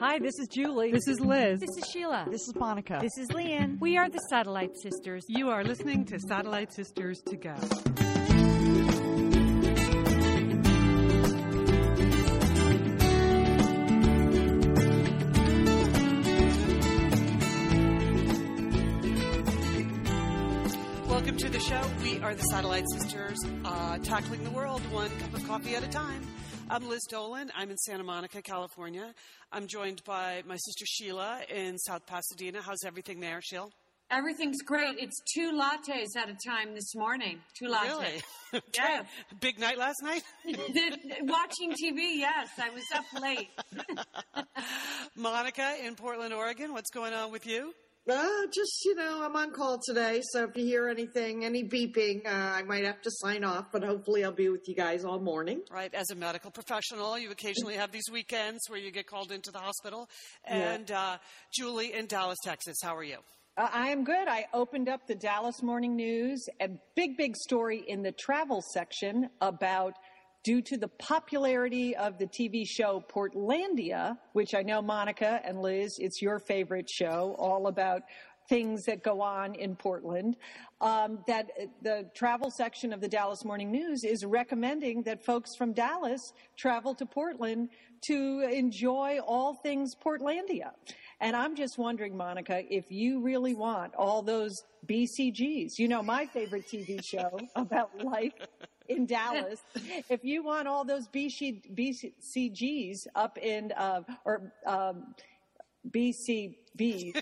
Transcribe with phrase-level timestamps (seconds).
[0.00, 0.92] Hi, this is Julie.
[0.92, 1.58] This is Liz.
[1.58, 2.24] This is Sheila.
[2.30, 3.00] This is Monica.
[3.02, 3.78] This is Lian.
[3.80, 5.24] We are the Satellite Sisters.
[5.26, 7.56] You are listening to Satellite Sisters to Go.
[21.08, 21.82] Welcome to the show.
[22.04, 25.88] We are the Satellite Sisters, uh, tackling the world one cup of coffee at a
[25.88, 26.22] time.
[26.70, 27.50] I'm Liz Dolan.
[27.56, 29.14] I'm in Santa Monica, California.
[29.50, 32.60] I'm joined by my sister Sheila in South Pasadena.
[32.60, 33.70] How's everything there, Sheila?
[34.10, 34.96] Everything's great.
[34.98, 37.40] It's two lattes at a time this morning.
[37.58, 37.98] Two lattes.
[38.52, 38.62] Really?
[38.74, 39.02] Yeah.
[39.40, 40.22] Big night last night?
[41.22, 42.48] Watching TV, yes.
[42.58, 43.48] I was up late.
[45.16, 46.72] Monica in Portland, Oregon.
[46.74, 47.72] What's going on with you?
[48.08, 52.24] Uh, just, you know, I'm on call today, so if you hear anything, any beeping,
[52.24, 55.20] uh, I might have to sign off, but hopefully I'll be with you guys all
[55.20, 55.60] morning.
[55.70, 59.50] Right, as a medical professional, you occasionally have these weekends where you get called into
[59.50, 60.08] the hospital.
[60.44, 61.18] And uh,
[61.52, 63.18] Julie in Dallas, Texas, how are you?
[63.58, 64.26] Uh, I am good.
[64.26, 69.28] I opened up the Dallas Morning News, a big, big story in the travel section
[69.42, 69.94] about
[70.48, 75.98] due to the popularity of the TV show Portlandia, which I know Monica and Liz,
[75.98, 78.00] it's your favorite show, all about
[78.48, 80.38] things that go on in Portland.
[80.80, 81.50] Um, that
[81.82, 86.94] the travel section of the Dallas Morning News is recommending that folks from Dallas travel
[86.94, 87.68] to Portland
[88.06, 90.70] to enjoy all things Portlandia.
[91.20, 96.24] And I'm just wondering, Monica, if you really want all those BCGs, you know, my
[96.24, 98.32] favorite TV show about life
[98.88, 99.60] in Dallas,
[100.08, 105.14] if you want all those BC, BCGs up in, uh, or um,
[105.88, 107.20] BCBs,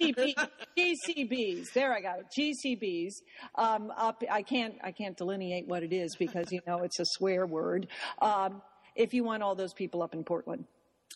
[0.00, 0.34] GCB,
[0.78, 1.72] GCBs.
[1.72, 2.26] There I got it.
[2.38, 3.12] GCBs.
[3.54, 4.22] Um, up.
[4.30, 4.74] I can't.
[4.82, 7.88] I can't delineate what it is because you know it's a swear word.
[8.22, 8.62] Um,
[8.94, 10.64] if you want all those people up in Portland.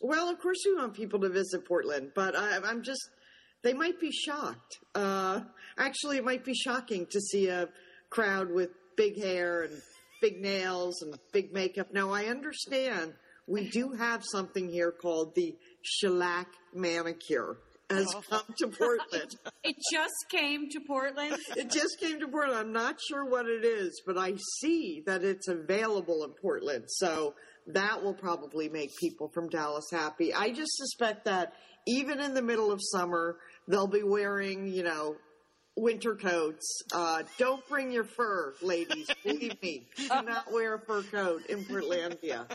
[0.00, 3.00] Well, of course we want people to visit Portland, but I, I'm just,
[3.62, 4.78] they might be shocked.
[4.94, 5.42] Uh,
[5.78, 7.68] actually, it might be shocking to see a
[8.10, 9.80] crowd with big hair and
[10.20, 11.88] big nails and big makeup.
[11.92, 13.14] Now, I understand
[13.46, 17.58] we do have something here called the shellac manicure
[17.90, 18.22] has oh.
[18.28, 19.36] come to Portland.
[19.66, 21.38] It just came to Portland.
[21.56, 22.58] It just came to Portland.
[22.58, 26.84] I'm not sure what it is, but I see that it's available in Portland.
[26.86, 27.34] So
[27.68, 30.34] that will probably make people from Dallas happy.
[30.34, 31.54] I just suspect that
[31.86, 35.16] even in the middle of summer, they'll be wearing, you know,
[35.76, 36.82] winter coats.
[36.92, 39.08] Uh, don't bring your fur, ladies.
[39.24, 42.46] Believe me, do not wear a fur coat in Portlandia.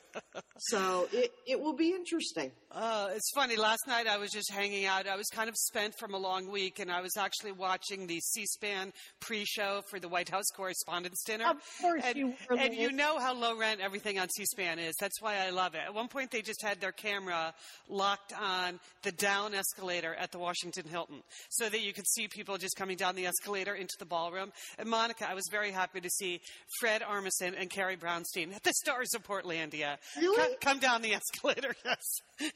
[0.58, 2.52] So it, it will be interesting.
[2.72, 3.56] Uh, it's funny.
[3.56, 5.08] Last night I was just hanging out.
[5.08, 8.20] I was kind of spent from a long week, and I was actually watching the
[8.20, 11.46] C-SPAN pre-show for the White House Correspondents' Dinner.
[11.50, 14.96] Of course and, you were, And you know how low rent everything on C-SPAN is.
[15.00, 15.82] That's why I love it.
[15.86, 17.54] At one point, they just had their camera
[17.88, 22.58] locked on the down escalator at the Washington Hilton, so that you could see people
[22.58, 24.52] just coming down the escalator into the ballroom.
[24.78, 26.42] And Monica, I was very happy to see
[26.80, 30.38] Fred Armisen and Carrie Brownstein, the stars of Portlandia, Really?
[30.38, 31.74] co- come down the escalator.
[31.86, 32.04] Yes.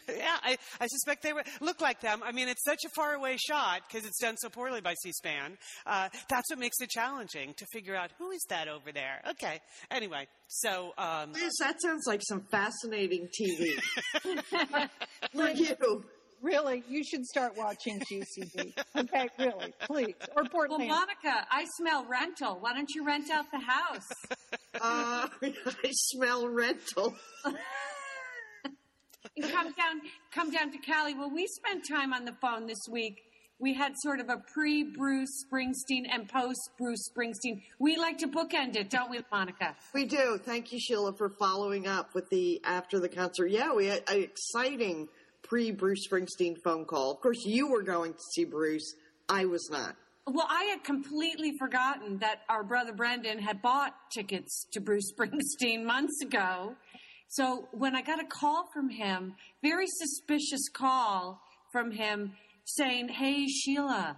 [0.07, 2.21] yeah, I, I suspect they were, look like them.
[2.23, 5.57] I mean, it's such a faraway shot because it's done so poorly by C-SPAN.
[5.85, 9.21] Uh, that's what makes it challenging to figure out who is that over there.
[9.31, 9.59] Okay.
[9.91, 13.73] Anyway, so um, Liz, that sounds like some fascinating TV.
[15.33, 16.03] For you.
[16.43, 18.73] Really, you should start watching GCB.
[18.97, 20.13] Okay, really, please.
[20.35, 20.49] Or Portland.
[20.49, 20.89] Well, Portland.
[20.89, 22.57] Monica, I smell rental.
[22.59, 24.07] Why don't you rent out the house?
[24.81, 27.15] Uh, I smell rental.
[29.35, 30.01] And come down,
[30.33, 31.13] come down to Cali.
[31.15, 33.21] Well, we spent time on the phone this week.
[33.59, 37.61] We had sort of a pre-Bruce Springsteen and post-Bruce Springsteen.
[37.79, 39.75] We like to bookend it, don't we, Monica?
[39.93, 40.37] We do.
[40.43, 43.47] Thank you, Sheila, for following up with the after the concert.
[43.47, 45.07] Yeah, we had an exciting
[45.43, 47.11] pre Bruce Springsteen phone call.
[47.11, 48.95] Of course, you were going to see Bruce.
[49.29, 49.95] I was not.
[50.25, 55.83] Well, I had completely forgotten that our brother Brendan had bought tickets to Bruce Springsteen
[55.83, 56.75] months ago.
[57.27, 61.41] So when I got a call from him, very suspicious call
[61.71, 62.33] from him
[62.65, 64.17] saying, "Hey Sheila,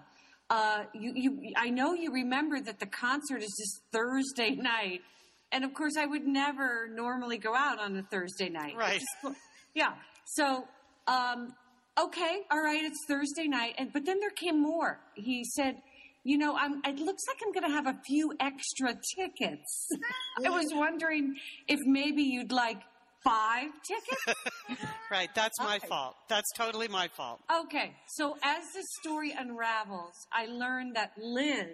[0.50, 5.02] uh, you, you, I know you remember that the concert is this Thursday night."
[5.52, 8.76] And of course, I would never normally go out on a Thursday night.
[8.76, 9.00] Right.
[9.00, 9.38] Just-
[9.74, 9.94] yeah.
[10.26, 10.68] So,
[11.08, 11.54] um,
[12.00, 13.76] okay, all right, it's Thursday night.
[13.78, 15.00] And but then there came more.
[15.16, 15.76] He said,
[16.24, 19.90] you know, I'm, it looks like I'm going to have a few extra tickets.
[20.46, 21.36] I was wondering
[21.68, 22.82] if maybe you'd like
[23.24, 24.40] five tickets.
[25.12, 25.30] right.
[25.36, 26.16] That's my fault.
[26.30, 27.42] That's totally my fault.
[27.66, 27.94] Okay.
[28.08, 31.68] So as the story unravels, I learned that Liz,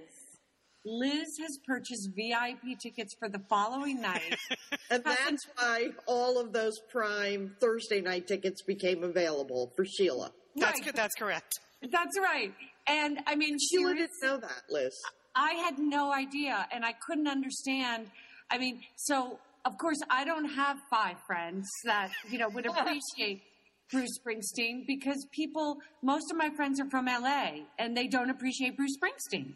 [0.84, 4.38] Liz has purchased VIP tickets for the following night.
[4.90, 10.32] And that's why all of those prime Thursday night tickets became available for Sheila.
[10.56, 10.86] That's Right.
[10.86, 10.96] good.
[10.96, 11.60] That's correct.
[11.82, 12.54] That's right.
[12.88, 14.94] And I mean, Sheila serious- didn't know that, Liz.
[15.34, 18.12] I had no idea and I couldn't understand.
[18.50, 23.44] I mean, so of course I don't have five friends that, you know, would appreciate
[23.92, 28.78] Bruce Springsteen because people, most of my friends are from LA and they don't appreciate
[28.78, 29.54] Bruce Springsteen.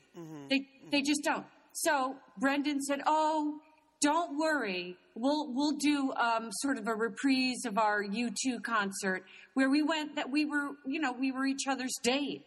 [0.50, 1.46] They, they just don't.
[1.74, 3.60] So Brendan said, Oh,
[4.02, 4.98] don't worry.
[5.16, 9.24] We'll, we'll do, um, sort of a reprise of our U2 concert
[9.54, 12.44] where we went that we were, you know, we were each other's date.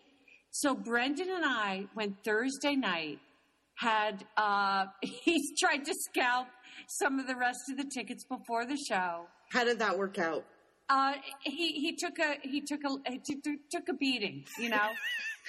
[0.51, 3.19] So Brendan and I went Thursday night.
[3.77, 6.49] Had uh, he tried to scalp
[6.89, 9.27] some of the rest of the tickets before the show.
[9.51, 10.45] How did that work out?
[10.89, 11.13] Uh,
[11.43, 14.45] he he took a he took a he took, took a beating.
[14.59, 14.89] You know.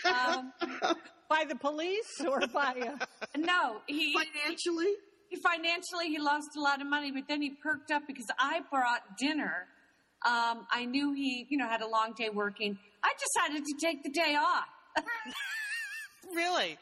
[0.06, 0.54] Um,
[1.30, 3.06] By the police or by uh,
[3.38, 4.94] no, he Financially?
[5.30, 8.62] he- financially he lost a lot of money, but then he perked up because I
[8.72, 9.68] brought dinner.
[10.26, 12.80] Um, I knew he you know had a long day working.
[13.04, 14.66] I decided to take the day off.
[16.36, 16.78] Really?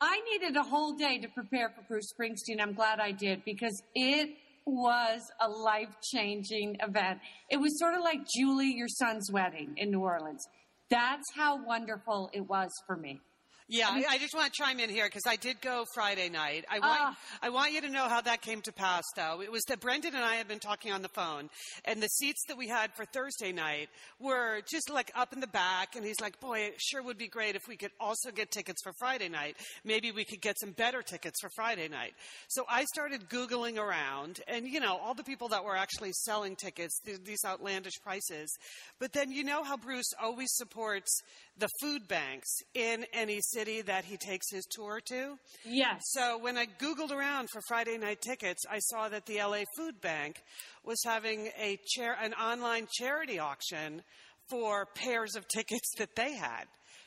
[0.00, 2.60] I needed a whole day to prepare for Bruce Springsteen.
[2.60, 4.30] I'm glad I did because it
[4.66, 7.20] was a life changing event.
[7.48, 10.46] It was sort of like Julie, your son's wedding in New Orleans.
[10.90, 13.20] That's how wonderful it was for me.
[13.68, 16.64] Yeah, I, I just want to chime in here because I did go Friday night.
[16.70, 17.16] I want, Ah.
[17.42, 19.42] I want you to know how that came to pass, though.
[19.42, 21.50] It was that Brendan and I had been talking on the phone,
[21.84, 23.88] and the seats that we had for Thursday night
[24.20, 25.96] were just like up in the back.
[25.96, 28.80] And he's like, "Boy, it sure would be great if we could also get tickets
[28.84, 29.56] for Friday night.
[29.84, 32.12] Maybe we could get some better tickets for Friday night."
[32.46, 36.54] So I started googling around, and you know, all the people that were actually selling
[36.54, 38.56] tickets, th- these outlandish prices.
[39.00, 41.10] But then you know how Bruce always supports
[41.58, 45.36] the food banks in any city that he takes his tour to.
[45.64, 46.00] Yes.
[46.10, 50.00] So when I Googled around for Friday night tickets, I saw that the LA Food
[50.00, 50.42] Bank
[50.84, 54.02] was having a chair, an online charity auction
[54.48, 56.64] for pairs of tickets that they had.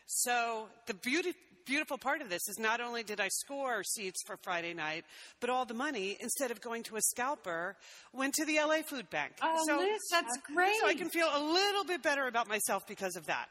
[0.07, 1.33] So the beauty,
[1.65, 5.05] beautiful part of this is not only did I score seats for Friday night,
[5.39, 7.75] but all the money, instead of going to a scalper,
[8.11, 9.33] went to the LA Food Bank.
[9.41, 10.75] Oh, so, Liz, that's great.
[10.81, 13.49] So I can feel a little bit better about myself because of that.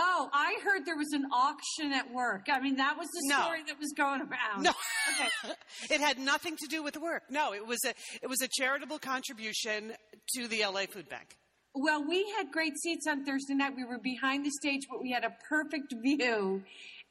[0.00, 2.46] Oh, I heard there was an auction at work.
[2.48, 3.42] I mean, that was the No.
[3.42, 4.62] story that was going around.
[4.62, 4.70] No.
[5.10, 5.54] Okay.
[5.90, 7.24] it had nothing to do with work.
[7.30, 9.94] No, it was a it was a charitable contribution
[10.36, 11.36] to the LA Food Bank.
[11.74, 13.72] Well, we had great seats on Thursday night.
[13.76, 16.62] We were behind the stage, but we had a perfect view.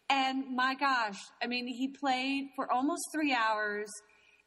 [0.09, 3.91] And my gosh, I mean, he played for almost three hours.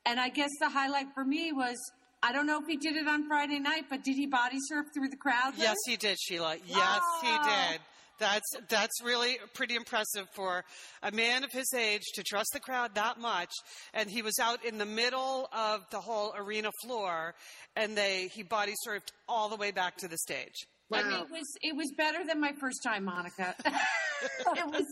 [0.07, 1.77] And I guess the highlight for me was
[2.23, 4.87] I don't know if he did it on Friday night, but did he body surf
[4.95, 5.53] through the crowd?
[5.59, 6.57] Yes, he did, Sheila.
[6.67, 7.69] Yes, he ah.
[7.73, 7.81] did.
[8.21, 10.63] That's that's really pretty impressive for
[11.03, 13.51] a man of his age to trust the crowd that much.
[13.95, 17.35] And he was out in the middle of the whole arena floor,
[17.75, 20.67] and they he body surfed all the way back to the stage.
[20.93, 23.55] I mean, it was it was better than my first time, Monica.
[23.65, 24.85] it was.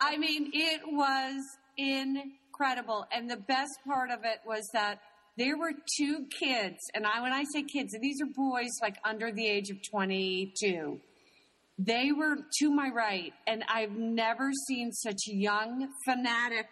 [0.00, 1.42] I mean, it was
[1.76, 5.00] incredible, and the best part of it was that
[5.36, 8.96] there were two kids, and I when I say kids, and these are boys like
[9.04, 11.00] under the age of twenty two.
[11.78, 16.66] They were to my right, and I've never seen such young fanatic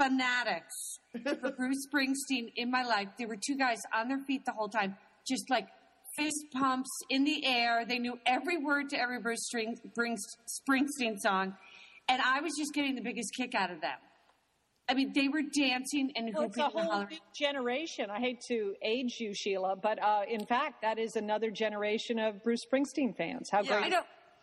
[0.00, 3.08] fanatics for Bruce Springsteen in my life.
[3.18, 4.96] There were two guys on their feet the whole time,
[5.28, 5.68] just like
[6.16, 7.84] fist pumps in the air.
[7.86, 11.54] They knew every word to every Bruce Springsteen song,
[12.08, 13.98] and I was just getting the biggest kick out of them.
[14.88, 18.10] I mean, they were dancing and Well, it's a whole new generation.
[18.10, 22.42] I hate to age you, Sheila, but uh, in fact, that is another generation of
[22.42, 23.48] Bruce Springsteen fans.
[23.50, 23.92] How Yeah, great!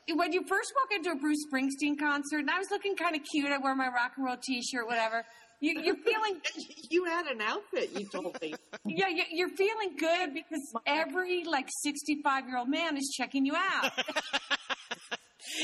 [0.09, 0.17] I know.
[0.17, 3.21] When you first walk into a Bruce Springsteen concert, and I was looking kind of
[3.31, 5.23] cute, I wore my rock and roll T-shirt, whatever.
[5.61, 6.39] You, you're feeling,
[6.89, 8.53] You had an outfit, you told me.
[8.85, 13.55] yeah, you- you're feeling good because every like 65 year old man is checking you
[13.55, 13.91] out.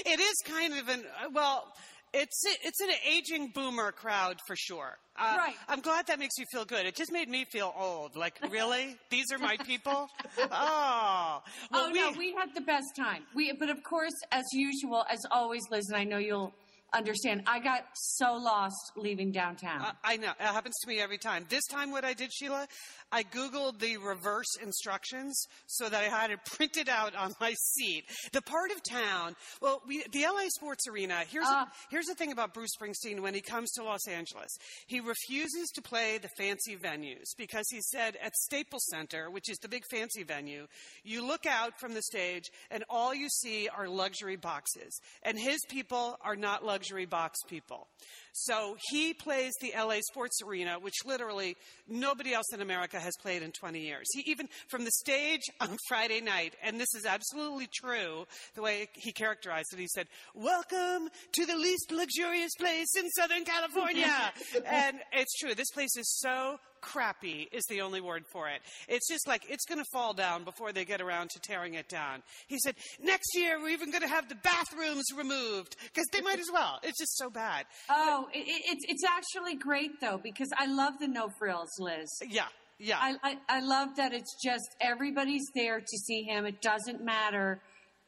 [0.06, 1.72] It is kind of an uh, well.
[2.18, 4.98] It's it's an aging boomer crowd for sure.
[5.18, 5.56] Uh, Right.
[5.68, 6.86] I'm glad that makes you feel good.
[6.86, 8.16] It just made me feel old.
[8.16, 10.10] Like really, these are my people.
[10.40, 11.42] Oh,
[11.72, 13.24] well, oh no, we had the best time.
[13.36, 16.54] We, but of course, as usual, as always, Liz, and I know you'll
[16.94, 17.44] understand.
[17.48, 19.82] I got so lost leaving downtown.
[19.82, 20.32] Uh, I know.
[20.32, 21.46] It happens to me every time.
[21.50, 22.68] This time, what I did, Sheila,
[23.16, 28.04] I Googled the reverse instructions so that I had it printed out on my seat.
[28.34, 31.64] The part of town, well, we, the LA Sports Arena, here's, Uh.
[31.66, 34.50] a, here's the thing about Bruce Springsteen when he comes to Los Angeles.
[34.88, 39.58] He refuses to play the fancy venues because he said at Staples Center, which is
[39.60, 40.68] the big fancy venue,
[41.06, 45.00] you look out from the stage and all you see are luxury boxes.
[45.24, 47.88] And his people are not luxury box people.
[48.38, 51.56] So he plays the LA Sports Arena, which literally
[51.88, 54.08] nobody else in America has played in 20 years.
[54.12, 58.90] He even, from the stage on Friday night, and this is absolutely true, the way
[58.94, 64.34] he characterized it, he said, Welcome to the least luxurious place in Southern California.
[64.66, 65.56] and it's true.
[65.56, 68.62] This place is so crappy is the only word for it.
[68.88, 71.90] It's just like it's going to fall down before they get around to tearing it
[71.90, 72.22] down.
[72.48, 76.40] He said, next year we're even going to have the bathrooms removed because they might
[76.40, 76.80] as well.
[76.84, 77.66] It's just so bad.
[77.90, 82.10] oh, it, it, it's it's actually great though because I love the no frills, Liz.
[82.30, 82.46] Yeah,
[82.80, 82.98] yeah.
[83.02, 86.46] I, I I love that it's just everybody's there to see him.
[86.46, 87.60] It doesn't matter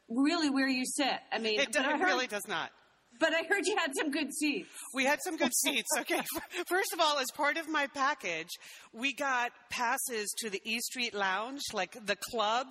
[0.08, 1.18] really where you sit.
[1.32, 2.70] I mean, it, I it heard- really does not.
[3.18, 4.68] But I heard you had some good seats.
[4.94, 5.88] We had some good seats.
[5.98, 6.20] Okay.
[6.68, 8.48] First of all, as part of my package,
[8.92, 12.68] we got passes to the E Street Lounge, like the club,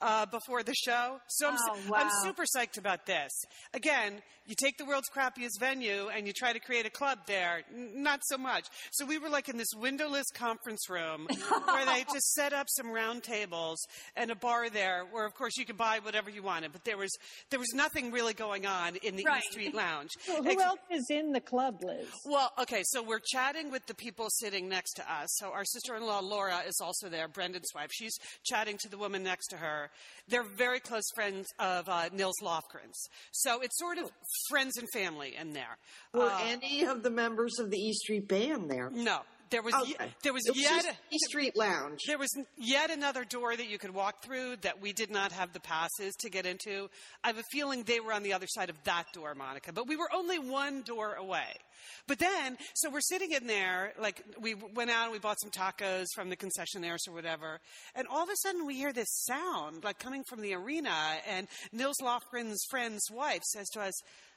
[0.00, 1.18] uh, before the show.
[1.28, 1.98] So I'm, Oh, wow.
[2.00, 3.32] I'm super psyched about this.
[3.74, 7.62] Again, you take the world's crappiest venue and you try to create a club there.
[7.74, 8.64] N- not so much.
[8.92, 11.26] So we were like in this windowless conference room
[11.66, 13.78] where they just set up some round tables
[14.16, 16.72] and a bar there where, of course, you could buy whatever you wanted.
[16.72, 17.10] But there was,
[17.50, 19.42] there was nothing really going on in the Right.
[19.46, 19.87] E Street Lounge.
[20.28, 22.06] Well, who Ex- else is in the club, Liz?
[22.26, 25.28] well, okay, so we're chatting with the people sitting next to us.
[25.38, 27.90] So our sister-in-law Laura is also there, Brendan's wife.
[27.92, 29.90] She's chatting to the woman next to her.
[30.28, 33.08] They're very close friends of uh, Nils Lofgren's.
[33.32, 34.10] So it's sort of
[34.50, 35.78] friends and family in there.
[36.14, 38.90] Were Uh, any of the members of the E Street Band there?
[38.90, 40.12] no, there was oh, Okay.
[40.22, 42.00] there was was yet E Street Lounge.
[42.06, 45.52] there was yet another door that you could walk through that we did not have
[45.52, 46.88] the passes to get into.
[47.24, 49.86] I have a feeling they were on the other side of that door, Monica, but
[49.86, 51.54] we were only one door away.
[52.06, 55.50] But then, so we're sitting in there, like we went out and we bought some
[55.50, 57.60] tacos from the concessionaires or whatever,
[57.94, 60.90] and all of a sudden we hear this sound like coming from the arena,
[61.28, 63.94] and Nils Lofgren's friend's wife says to us,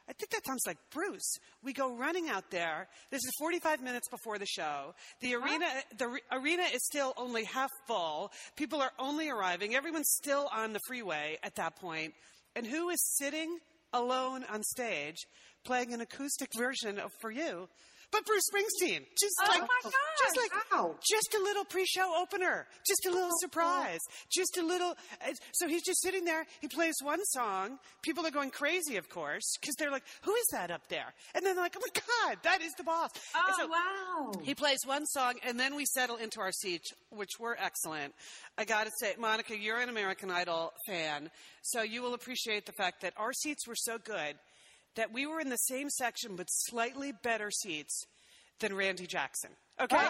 [0.09, 1.37] I think that sounds like Bruce.
[1.63, 2.87] We go running out there.
[3.11, 4.93] This is 45 minutes before the show.
[5.21, 5.67] The arena,
[5.97, 8.31] the re- arena is still only half full.
[8.55, 9.75] People are only arriving.
[9.75, 12.13] Everyone's still on the freeway at that point.
[12.55, 13.59] And who is sitting
[13.93, 15.17] alone on stage
[15.63, 17.69] playing an acoustic version of For You?
[18.11, 19.61] But Bruce Springsteen, just Oh like,
[20.19, 20.95] just like, Wow.
[21.01, 23.99] just a little pre-show opener, just a little surprise,
[24.29, 24.95] just a little.
[25.25, 26.45] uh, So he's just sitting there.
[26.59, 27.79] He plays one song.
[28.01, 31.45] People are going crazy, of course, because they're like, "Who is that up there?" And
[31.45, 34.31] then they're like, "Oh my God, that is the boss." Oh so wow!
[34.43, 38.13] He plays one song, and then we settle into our seats, which were excellent.
[38.57, 42.73] I got to say, Monica, you're an American Idol fan, so you will appreciate the
[42.73, 44.35] fact that our seats were so good
[44.95, 48.05] that we were in the same section but slightly better seats
[48.59, 49.51] than Randy Jackson.
[49.79, 50.07] Okay?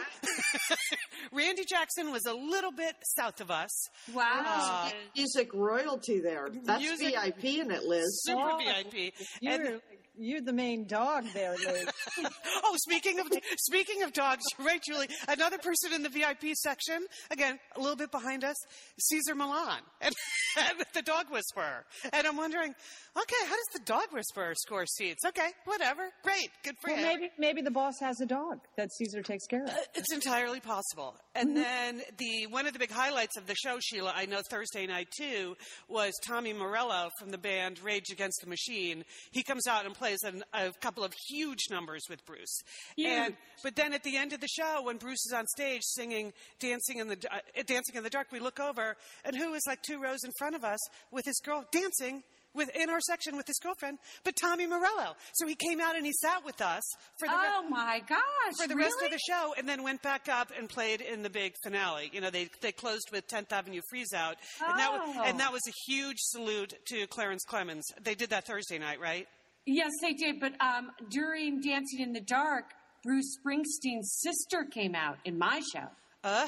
[1.31, 3.69] Randy Jackson was a little bit south of us.
[4.13, 4.41] Wow!
[4.45, 6.50] Uh, music royalty there.
[6.65, 8.23] That's Music- VIP in it, Liz.
[8.25, 9.13] Super Oh, VIP.
[9.43, 9.81] And-
[10.17, 11.85] you're the main dog there, Liz.
[12.63, 13.27] oh, speaking of
[13.57, 15.07] speaking of dogs, right, Julie.
[15.27, 18.55] Another person in the VIP section, again, a little bit behind us,
[18.99, 20.13] Cesar Millan, and,
[20.57, 21.85] and the dog whisperer.
[22.11, 22.73] And I'm wondering,
[23.17, 25.23] okay, how does the dog whisperer score seats?
[25.25, 27.07] Okay, whatever, great, good for well, him.
[27.07, 29.69] maybe maybe the boss has a dog that Cesar takes care of.
[29.69, 31.15] Uh, it's entirely possible.
[31.35, 31.61] And mm-hmm.
[31.61, 35.07] then the one of the big highlights of the show, Sheila, I know Thursday night
[35.15, 35.55] too,
[35.87, 39.03] was Tommy Morello from the band Rage Against the Machine.
[39.31, 42.62] He comes out and plays an, a couple of huge numbers with Bruce.
[42.98, 46.34] And but then at the end of the show, when Bruce is on stage singing
[46.60, 49.81] "Dancing in the uh, Dancing in the Dark," we look over, and who is like
[49.84, 50.79] two rows in front of us
[51.12, 52.24] with his girl dancing.
[52.53, 55.15] With, in our section with his girlfriend, but Tommy Morello.
[55.36, 56.84] So he came out and he sat with us
[57.17, 58.20] for the re- Oh my gosh!
[58.60, 58.88] for the really?
[58.91, 62.10] rest of the show, and then went back up and played in the big finale.
[62.12, 64.36] You know, they they closed with 10th Avenue Freeze Out,
[64.67, 65.24] and that was, Oh.
[65.24, 67.84] and that was a huge salute to Clarence Clemons.
[68.03, 69.29] They did that Thursday night, right?
[69.65, 70.39] Yes, they did.
[70.39, 72.65] But um, during Dancing in the Dark,
[73.03, 75.87] Bruce Springsteen's sister came out in my show,
[76.23, 76.47] Oh,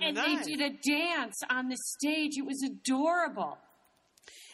[0.00, 0.46] and nice.
[0.46, 2.32] they did a dance on the stage.
[2.36, 3.58] It was adorable.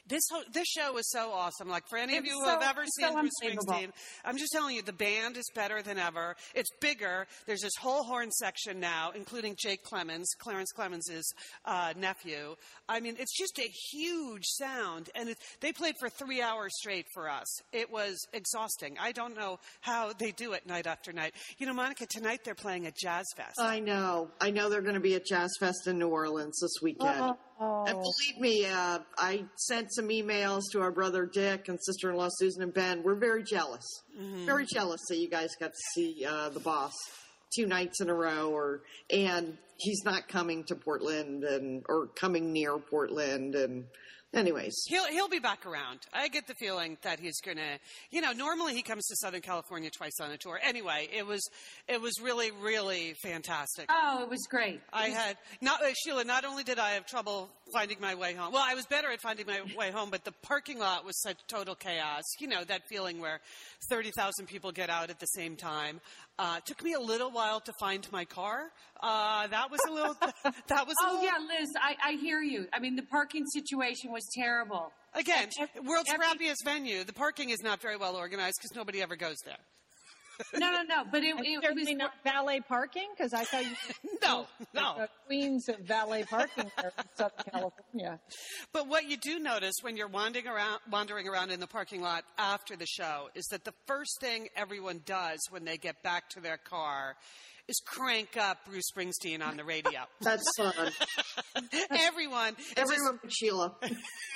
[0.09, 1.69] This ho- this show is so awesome.
[1.69, 3.75] Like for any of It's you who so- have ever seen so Bruce unbelievable.
[3.75, 3.91] Springsteen,
[4.25, 6.35] I'm just telling you, the band is better than ever.
[6.55, 7.27] It's bigger.
[7.47, 11.23] There's this whole horn section now, including Jake Clemons, Clarence Clemons'
[11.65, 12.57] uh, nephew.
[12.89, 17.07] I mean, it's just a huge sound, and it, they played for three hours straight
[17.13, 17.47] for us.
[17.73, 18.97] It was exhausting.
[19.01, 21.35] I don't know how they do it night after night.
[21.59, 23.61] You know, Monica, tonight they're playing a jazz fest.
[23.61, 24.31] I know.
[24.41, 27.35] I know they're going to be at Jazz Fest in New Orleans this weekend.
[27.61, 27.85] Oh.
[27.87, 32.17] And believe me, uh, I sent some emails to our brother Dick and sister in
[32.17, 33.03] law Susan and Ben.
[33.03, 33.85] We're very jealous.
[34.45, 36.93] Very jealous that you guys got to see uh, the boss
[37.55, 42.53] two nights in a row or and he's not coming to Portland and or coming
[42.53, 43.85] near Portland and
[44.35, 44.75] anyways.
[44.89, 46.01] He'll he'll be back around.
[46.13, 47.79] I get the feeling that he's gonna.
[48.11, 50.59] You know, normally he comes to Southern California twice on a tour.
[50.63, 51.41] Anyway, it was
[51.89, 53.87] it was really really fantastic.
[53.89, 54.81] Oh, it was great.
[54.93, 56.25] I had not uh, Sheila.
[56.25, 58.53] Not only did I have trouble finding my way home.
[58.53, 61.37] Well, I was better at finding my way home, but the parking lot was such
[61.49, 62.23] total chaos.
[62.41, 63.41] You know that feeling where
[63.91, 66.01] thirty thousand people get out at the same time.
[66.39, 68.71] Uh, took me a little while to find my car.
[69.03, 70.15] Uh, that was a little.
[70.69, 70.95] that was.
[71.03, 72.67] A Oh little, yeah, Liz, I, I hear you.
[72.73, 74.93] I mean, the parking situation was terrible.
[75.15, 77.03] Again, Ev- world's every- crappiest venue.
[77.03, 79.57] The parking is not very well organized because nobody ever goes there.
[80.57, 81.05] No, no, no.
[81.11, 83.71] But it, it, it was Certainly not valet parking because I thought you
[84.23, 84.95] No, no.
[84.99, 88.21] the queens of valet parking there in Southern California.
[88.73, 92.25] But what you do notice when you're wandering around, wandering around in the parking lot
[92.39, 96.41] after the show is that the first thing everyone does when they get back to
[96.41, 97.17] their car
[97.67, 100.01] is crank up Bruce Springsteen on the radio.
[100.21, 100.73] That's fun.
[101.91, 103.75] everyone, is just- Everyone but Sheila.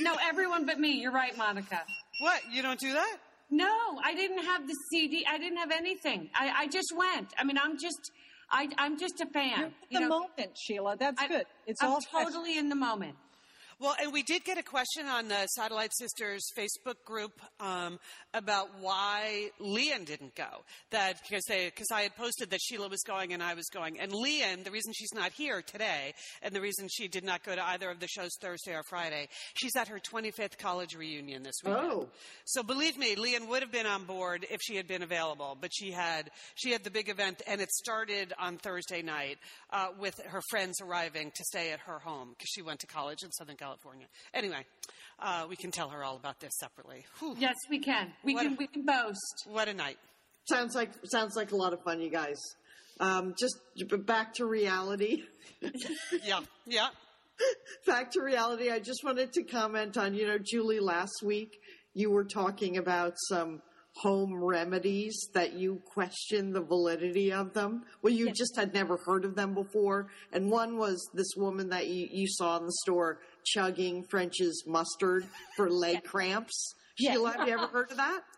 [0.00, 1.00] no everyone but me.
[1.00, 1.82] You're right, Monica.
[2.20, 3.16] what you don't do that?
[3.52, 5.26] No, I didn't have the CD.
[5.28, 6.30] I didn't have anything.
[6.34, 7.34] I, I just went.
[7.38, 8.10] I mean, I'm just,
[8.50, 9.58] I, I'm just a fan.
[9.58, 10.96] You're in you the know, moment, Sheila.
[10.98, 11.44] That's I- good.
[11.66, 13.14] It's I'm all totally in the moment.
[13.82, 17.98] Well, and we did get a question on the Satellite Sisters Facebook group um,
[18.32, 20.62] about why Lian didn't go.
[20.92, 23.98] That because they because I had posted that Sheila was going and I was going,
[23.98, 27.56] and Lian, the reason she's not here today, and the reason she did not go
[27.56, 31.56] to either of the shows Thursday or Friday, she's at her 25th college reunion this
[31.64, 31.74] week.
[31.76, 32.08] Oh.
[32.44, 35.70] So believe me, Lian would have been on board if she had been available, but
[35.74, 39.38] she had she had the big event, and it started on Thursday night
[39.72, 43.24] uh, with her friends arriving to stay at her home because she went to college
[43.24, 43.71] in Southern California.
[44.34, 44.64] Anyway,
[45.18, 47.04] uh, we can tell her all about this separately.
[47.18, 48.12] Whew, Yes, we can.
[48.24, 48.52] We What can.
[48.54, 49.44] a- We can boast.
[49.46, 49.98] what a night!
[50.48, 52.38] Sounds like sounds like a lot of fun, you guys.
[53.00, 53.56] Um, just
[54.06, 55.22] back to reality.
[56.24, 56.88] Yeah, yeah.
[57.86, 58.70] back to reality.
[58.70, 61.58] I just wanted to comment on, you know, Julie, last week
[61.94, 63.62] you were talking about some
[63.96, 67.82] home remedies that you questioned the validity of them.
[68.02, 70.08] Well, you just had never heard of them before.
[70.32, 75.26] And one was this woman that you, you saw in the store chugging French's mustard
[75.56, 76.74] for leg cramps.
[76.98, 77.14] Yes.
[77.14, 78.20] Sheila, have you ever heard of that?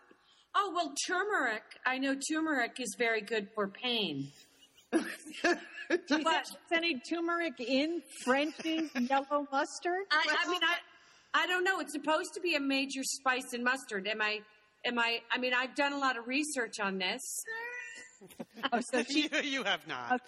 [0.57, 1.63] Oh well, turmeric.
[1.85, 4.31] I know turmeric is very good for pain.
[4.93, 4.99] Do
[5.89, 6.27] you think
[6.71, 10.05] any turmeric in French's yellow mustard?
[10.11, 11.81] I, I mean, I, I don't know.
[11.81, 14.07] It's supposed to be a major spice in mustard.
[14.07, 14.39] Am I?
[14.85, 15.19] Am I?
[15.29, 17.21] I mean, I've done a lot of research on this.
[18.73, 20.19] Oh, so she, you, you have not.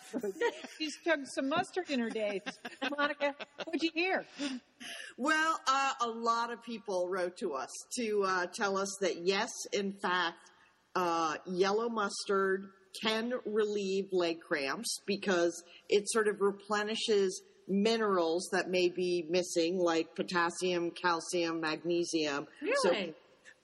[0.77, 2.41] she's chugged some mustard in her days.
[2.97, 3.33] Monica,
[3.65, 4.25] what'd you hear?
[5.17, 9.49] Well, uh, a lot of people wrote to us to uh, tell us that yes,
[9.73, 10.37] in fact,
[10.95, 12.65] uh, yellow mustard
[13.01, 20.15] can relieve leg cramps because it sort of replenishes minerals that may be missing, like
[20.15, 22.47] potassium, calcium, magnesium.
[22.83, 23.13] So Really?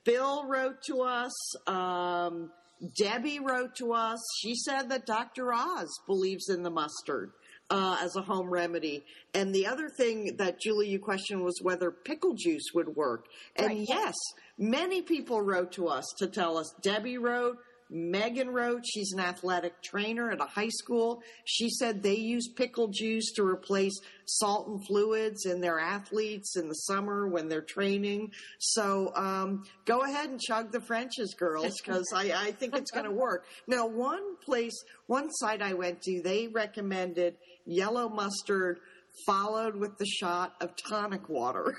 [0.03, 1.67] Bill wrote to us.
[1.67, 2.51] Um,
[2.97, 4.19] Debbie wrote to us.
[4.41, 5.53] She said that Dr.
[5.53, 7.31] Oz believes in the mustard
[7.69, 9.05] uh, as a home remedy.
[9.33, 13.25] And the other thing that Julie, you questioned was whether pickle juice would work.
[13.55, 13.85] And Right.
[13.87, 14.15] yes,
[14.57, 16.73] many people wrote to us to tell us.
[16.81, 17.57] Debbie wrote.
[17.95, 21.21] Megan wrote, she's an athletic trainer at a high school.
[21.45, 23.93] She said they use pickle juice to replace
[24.25, 28.31] salt and fluids in their athletes in the summer when they're training.
[28.57, 33.05] So um, go ahead and chug the Frenches, girls, because I, I think it's going
[33.05, 33.45] to work.
[33.67, 38.79] Now, one place, one site I went to, they recommended yellow mustard
[39.25, 41.75] followed with the shot of tonic water.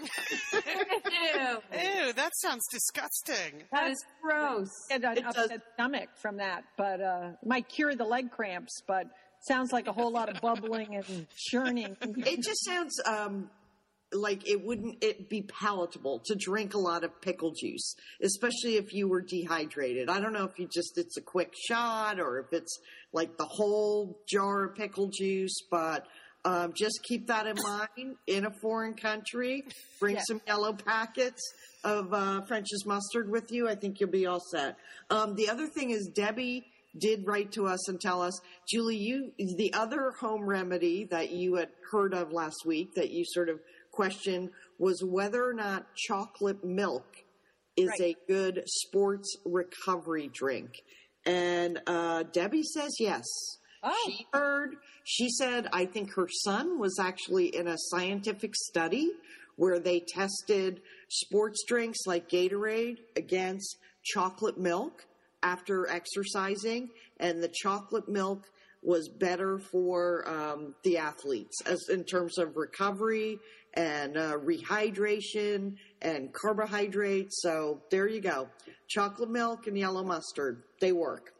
[0.52, 0.60] Ew,
[1.72, 3.64] Ew, that sounds disgusting.
[3.72, 4.68] that is gross.
[4.88, 8.82] Get an It does- upset stomach from that, but uh, might cure the leg cramps.
[8.86, 9.06] But
[9.48, 11.96] sounds like a whole lot of bubbling and churning.
[12.00, 13.50] it just sounds um,
[14.12, 18.92] like it wouldn't it be palatable to drink a lot of pickle juice, especially if
[18.94, 20.08] you were dehydrated.
[20.08, 22.78] I don't know if you just it's a quick shot or if it's
[23.12, 26.06] like the whole jar of pickle juice, but
[26.44, 28.16] Um, just keep that in mind.
[28.26, 29.64] In a foreign country,
[29.98, 30.22] bring Yeah.
[30.28, 31.40] some yellow packets
[31.84, 33.68] of uh, French's mustard with you.
[33.68, 34.76] I think you'll be all set.
[35.10, 36.66] Um, the other thing is Debbie
[37.00, 38.38] did write to us and tell us,
[38.70, 43.24] Julie, you the other home remedy that you had heard of last week that you
[43.26, 43.58] sort of
[43.90, 47.06] questioned was whether or not chocolate milk
[47.76, 48.16] is Right.
[48.16, 50.70] a good sports recovery drink.
[51.26, 53.24] And uh, Debbie says yes.
[53.84, 53.94] Oh.
[54.06, 59.10] She heard, she said, I think her son was actually in a scientific study
[59.56, 65.04] where they tested sports drinks like Gatorade against chocolate milk
[65.42, 66.88] after exercising,
[67.20, 68.46] and the chocolate milk
[68.82, 73.38] was better for um, the athletes as in terms of recovery
[73.74, 77.42] and uh, rehydration and carbohydrates.
[77.42, 78.48] So there you go,
[78.88, 80.62] chocolate milk and yellow mustard.
[80.80, 81.33] They work.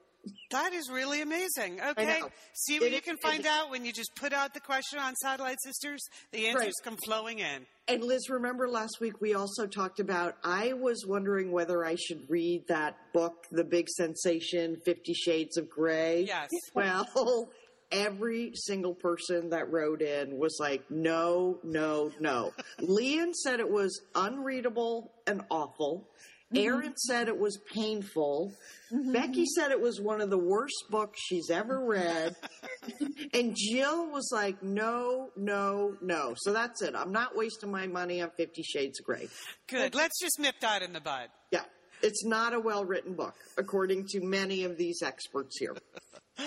[0.51, 1.81] That is really amazing.
[1.81, 2.21] Okay.
[2.55, 4.99] See what It you is- can find out when you just put out the question
[4.99, 6.01] on Satellite Sisters.
[6.33, 6.73] The answers Right.
[6.85, 7.67] come flowing in.
[7.89, 12.29] And Liz, remember last week we also talked about I was wondering whether I should
[12.31, 16.23] read that book, The Big Sensation, Fifty Shades of Grey.
[16.23, 16.49] Yes.
[16.75, 17.51] Well,
[17.93, 22.53] every single person that wrote in was like, no, no, no.
[22.81, 26.09] Lian said it was unreadable and awful.
[26.55, 26.67] Mm-hmm.
[26.69, 28.53] Aaron said it was painful.
[28.93, 29.13] Mm-hmm.
[29.13, 32.37] Becky said it was one of the worst books she's ever read.
[33.35, 36.35] and Jill was like, no, no, no.
[36.37, 36.95] So that's it.
[36.97, 39.29] I'm not wasting my money on Fifty Shades of Grey.
[39.67, 39.95] Good.
[39.95, 41.29] Let's just nip that in the bud.
[41.51, 41.63] Yeah.
[42.03, 45.75] It's not a well written book, according to many of these experts here.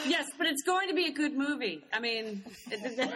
[0.06, 1.84] Yes, but it's going to be a good movie.
[1.92, 3.12] I mean, it-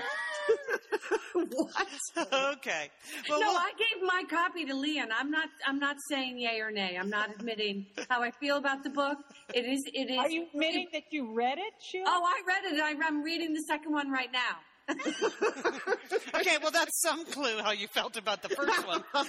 [1.34, 1.88] what?
[2.18, 2.90] Okay.
[3.30, 5.10] Well, no, we'll- I gave my copy to Lian.
[5.18, 5.48] I'm not.
[5.68, 6.98] I'm not saying yay or nay.
[7.00, 9.18] I'm not admitting how I feel about the book.
[9.54, 9.84] It is.
[9.94, 10.18] It is.
[10.18, 12.06] Are you admitting that you read it, Sheila?
[12.08, 12.80] Oh, I read it.
[12.82, 14.58] I, I'm reading the second one right now.
[16.36, 16.58] okay.
[16.62, 19.04] Well, that's some clue how you felt about the first one.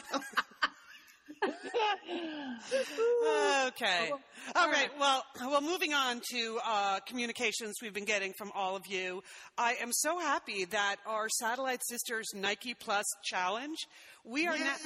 [3.67, 4.13] okay.
[4.57, 4.91] All right.
[4.99, 9.23] Well, well, moving on to uh, communications we've been getting from all of you.
[9.59, 13.79] I am so happy that our Satellite Sisters Nike Plus challenge.
[14.25, 14.77] We are now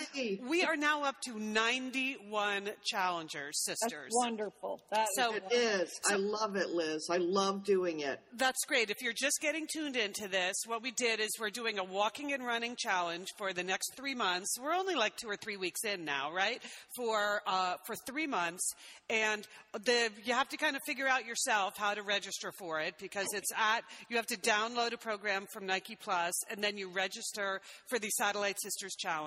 [0.49, 4.11] we are now up to 91 challengers, That's sisters.
[4.15, 4.81] wonderful.
[4.91, 6.01] That So- is It is.
[6.07, 7.09] I love it, Liz.
[7.11, 8.19] I love doing it.
[8.33, 8.89] That's great.
[8.89, 12.33] If you're just getting tuned into this, what we did is we're doing a walking
[12.33, 14.57] and running challenge for the next three months.
[14.59, 16.63] We're only like two or three weeks in now, right?
[16.95, 18.73] For uh, for three months,
[19.11, 22.95] and the you have to kind of figure out yourself how to register for it
[22.99, 26.89] because it's at you have to download a program from Nike Plus, and then you
[26.89, 29.26] register for the Satellite Sisters Challenge.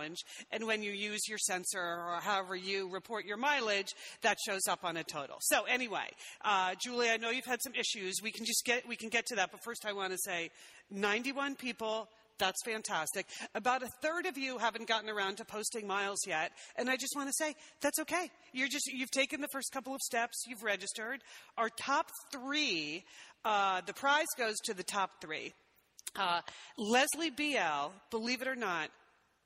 [0.52, 4.84] And when you use your sensor or however you report your mileage, that shows up
[4.84, 5.38] on a total.
[5.42, 6.08] So anyway,
[6.44, 8.16] uh, Julie, I know you've had some issues.
[8.22, 10.50] We can just get we can get to that, but first I want to say,
[10.92, 12.10] 91 people.
[12.40, 13.26] That's fantastic.
[13.54, 17.14] About a third of you haven't gotten around to posting miles yet, and I just
[17.14, 18.32] want to say that's okay.
[18.54, 20.46] You're just you've taken the first couple of steps.
[20.48, 21.20] You've registered.
[21.58, 23.04] Our top three,
[23.44, 25.54] uh, the prize goes to the top three.
[26.16, 26.42] Uh,
[26.78, 28.90] Leslie BL, believe it or not,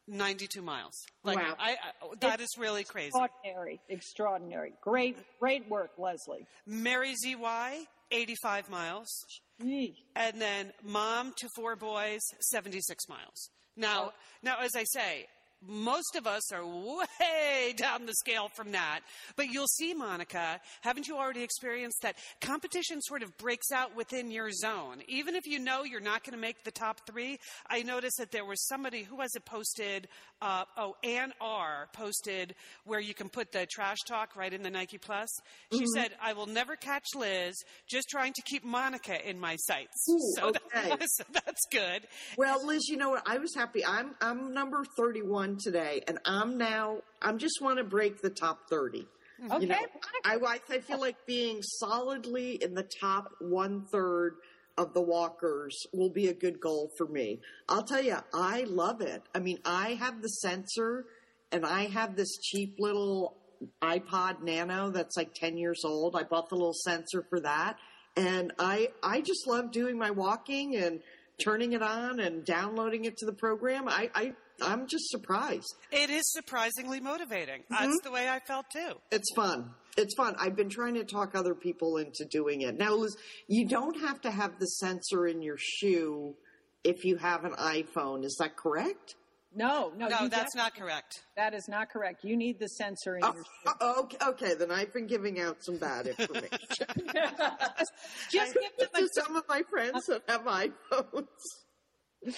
[0.07, 0.93] 92 miles.
[1.23, 1.55] Like Wow.
[1.59, 1.75] I, I
[2.19, 3.07] that is really crazy.
[3.07, 3.81] extraordinary.
[3.89, 4.73] Extraordinary.
[4.81, 6.45] Great, great work, Leslie.
[6.65, 9.25] Mary ZY, 85 miles.
[9.63, 9.95] Yee.
[10.15, 13.49] And then mom to four boys, 76 miles.
[13.75, 14.13] Now, oh.
[14.41, 15.27] now, as I say,
[15.67, 19.02] most of us are way down the scale from that.
[19.36, 24.32] But you'll see, Monica, haven't you already experienced that competition sort of breaks out within
[24.32, 25.02] your zone?
[25.08, 28.32] Even if you know you're not going to make the top three, I noticed that
[28.32, 30.08] there was somebody who has it posted,
[30.43, 32.53] uh, oh, Ann R posted
[32.86, 35.29] where you can put the trash talk right in the Nike Plus.
[35.71, 37.56] She said, I will never catch Liz,
[37.89, 40.06] just trying to keep Monica in my sights.
[40.10, 41.06] Ooh, so, that- okay.
[41.06, 42.03] so that's good.
[42.38, 43.23] Well, Liz, you know what?
[43.25, 43.86] I was happy.
[43.86, 46.97] I'm I'm number 31 today, and I'm now.
[47.21, 49.08] I'm just want to break the top 30.
[49.45, 49.62] Okay.
[49.62, 49.75] You know,
[50.25, 54.36] I, I I feel like being solidly in the top one third
[54.77, 57.39] of the walkers will be a good goal for me.
[57.69, 59.21] I'll tell you, I love it.
[59.33, 61.05] I mean, I have the sensor,
[61.51, 63.38] and I have this cheap little
[63.81, 66.15] iPod Nano that's like 10 years old.
[66.15, 67.77] I bought the little sensor for that,
[68.15, 71.01] and I I just love doing my walking and
[71.43, 73.88] turning it on and downloading it to the program.
[73.88, 75.75] I, I I'm just surprised.
[75.91, 77.63] It is surprisingly motivating.
[77.69, 77.95] That's mm-hmm.
[78.03, 78.93] the way I felt too.
[79.12, 79.71] It's fun.
[79.97, 80.36] It's fun.
[80.39, 82.77] I've been trying to talk other people into doing it.
[82.77, 83.15] Now, Liz,
[83.47, 86.36] you don't have to have the sensor in your shoe
[86.84, 88.23] if you have an iPhone.
[88.25, 89.15] Is that correct?
[89.56, 91.21] No, no, No, that's not correct.
[91.38, 92.23] That is not correct.
[92.23, 93.73] You need the sensor in Oh, your shoe.
[93.82, 96.49] oh, okay, okay, then I've been giving out some bad information
[98.32, 101.27] Just give them to a some of my friends that have iPhones.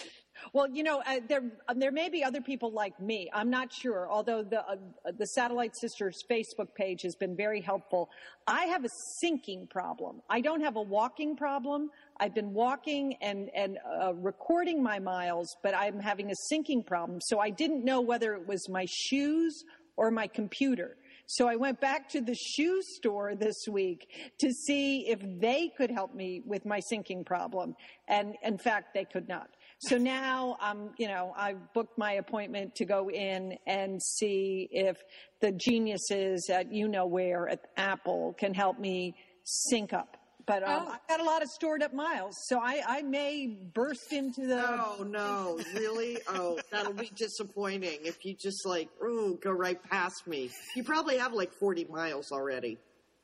[0.54, 3.30] Well, you know, uh, there um, there may be other people like me.
[3.34, 4.10] I'm not sure.
[4.10, 4.76] Although the uh,
[5.18, 8.10] the Satellite Sisters Facebook page has been very helpful.
[8.48, 8.90] I have a
[9.24, 10.22] syncing problem.
[10.30, 11.90] I don't have a walking problem.
[12.20, 17.20] I've been walking and and uh, recording my miles, but I'm having a syncing problem.
[17.22, 19.64] So I didn't know whether it was my shoes
[19.98, 20.98] or my computer.
[21.28, 24.08] So I went back to the shoe store this week
[24.40, 27.76] to see if they could help me with my syncing problem.
[28.08, 29.50] And in fact, they could not.
[29.80, 34.98] So now, um, you know, I've booked my appointment to go in and see if
[35.42, 40.18] the geniuses at you know where at Apple can help me sync up.
[40.48, 40.92] But um, Oh.
[40.94, 44.64] I've got a lot of stored up miles, so I, I may burst into the.
[44.64, 46.20] Oh no, really?
[46.30, 50.52] Oh, that'll be disappointing if you just like, ooh, go right past me.
[50.76, 52.78] You probably have like 40 miles already.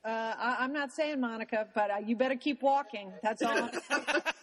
[0.04, 3.12] Uh, I, I'm not saying Monica, but uh, you better keep walking.
[3.22, 3.70] That's all.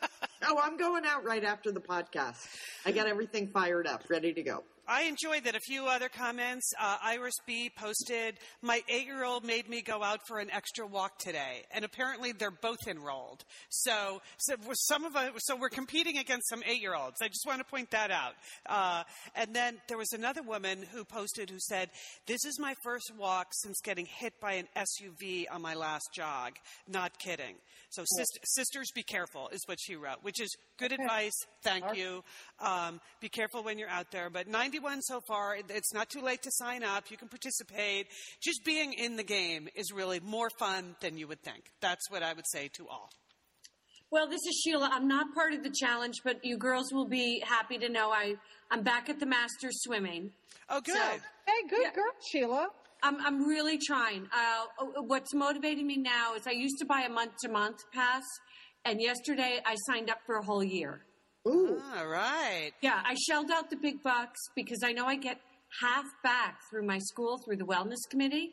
[0.52, 2.48] Oh, I'm going out right after the podcast.
[2.84, 4.64] I got everything fired up, ready to go.
[4.90, 5.56] I enjoyed that.
[5.56, 6.74] A few other comments.
[6.80, 10.88] Uh, Iris B posted, My eight year old made me go out for an extra
[10.88, 11.64] walk today.
[11.72, 13.44] And apparently they're both enrolled.
[13.70, 17.18] So, so we're some of us, so we're competing against some eight year olds.
[17.22, 18.34] I just want to point that out.
[18.66, 19.04] Uh,
[19.36, 21.90] and then there was another woman who posted who said,
[22.26, 26.54] This is my first walk since getting hit by an SUV on my last jog.
[26.88, 27.56] Not kidding.
[27.92, 31.34] So, sis- sisters, be careful, is what she wrote, which is good advice.
[31.64, 32.24] Thank you.
[32.60, 34.30] Um, be careful when you're out there.
[34.30, 34.48] But
[34.80, 37.12] 91 so far, it's not too late to sign up.
[37.12, 38.08] You can participate.
[38.42, 41.66] Just being in the game is really more fun than you would think.
[41.82, 43.10] That's what I would say to all.
[44.12, 44.90] Well, this is Sheila.
[44.92, 48.36] I'm not part of the challenge, but you girls will be happy to know I,
[48.72, 50.32] I'm back at the Masters swimming.
[50.70, 50.96] Oh, good.
[50.96, 51.94] So- hey, good Yeah.
[51.94, 52.68] girl, Sheila.
[53.04, 54.28] I'm, I'm really trying.
[54.34, 58.24] Uh, what's motivating me now is I used to buy a month to month pass,
[58.84, 61.06] and yesterday I signed up for a whole year.
[61.48, 62.72] Ooh, all right.
[62.82, 65.40] Yeah, I shelled out the big bucks because I know I get
[65.82, 68.52] half back through my school through the wellness committee.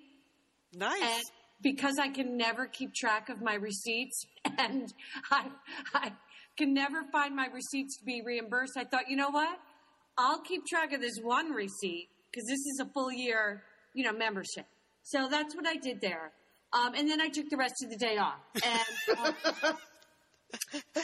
[0.74, 1.02] Nice.
[1.02, 1.22] And
[1.62, 4.26] because I can never keep track of my receipts
[4.58, 4.92] and
[5.30, 5.46] I,
[5.94, 6.12] I
[6.56, 9.58] can never find my receipts to be reimbursed, I thought, you know what?
[10.18, 13.62] I'll keep track of this one receipt because this is a full year,
[13.94, 14.66] you know, membership.
[15.02, 16.32] So that's what I did there.
[16.72, 18.40] Um, and then I took the rest of the day off.
[18.64, 19.72] And uh,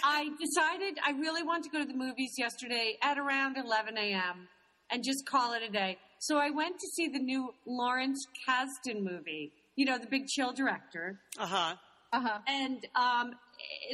[0.04, 4.48] I decided I really wanted to go to the movies yesterday at around 11 a.m.
[4.90, 5.98] and just call it a day.
[6.18, 10.52] So I went to see the new Lawrence Kasdan movie, you know, the big chill
[10.52, 11.18] director.
[11.38, 11.74] Uh huh.
[12.12, 12.38] Uh huh.
[12.46, 13.32] And um,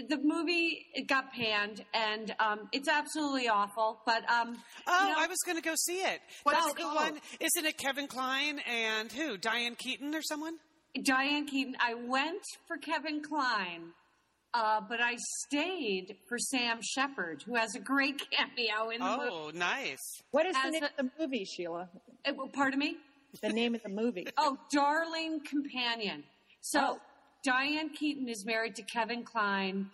[0.08, 4.00] the movie it got panned, and um, it's absolutely awful.
[4.04, 4.56] But um,
[4.86, 6.20] Oh, you know, I was going to go see it.
[6.42, 6.96] What's That's it the called?
[6.96, 7.20] one.
[7.40, 9.36] Isn't it Kevin Kline and who?
[9.38, 10.54] Diane Keaton or someone?
[11.02, 11.76] Diane Keaton.
[11.80, 13.92] I went for Kevin Kline,
[14.58, 15.16] uh, but I
[15.46, 19.30] stayed for Sam Shepard, who has a great cameo in the movie.
[19.30, 19.98] Oh, nice.
[20.32, 21.88] What is the As name a- of the movie, Sheila?
[22.26, 22.96] Uh, well, pardon me.
[23.42, 24.26] The name of the movie.
[24.38, 26.24] Oh, Darling Companion.
[26.60, 27.00] So Oh.
[27.44, 29.90] Diane Keaton is married to Kevin Kline,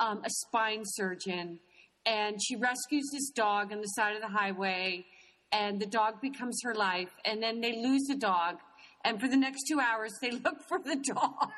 [0.00, 1.60] um, a spine surgeon,
[2.04, 5.04] and she rescues this dog on the side of the highway,
[5.52, 8.56] and the dog becomes her life, and then they lose the dog,
[9.04, 11.50] and for the next two hours they look for the dog.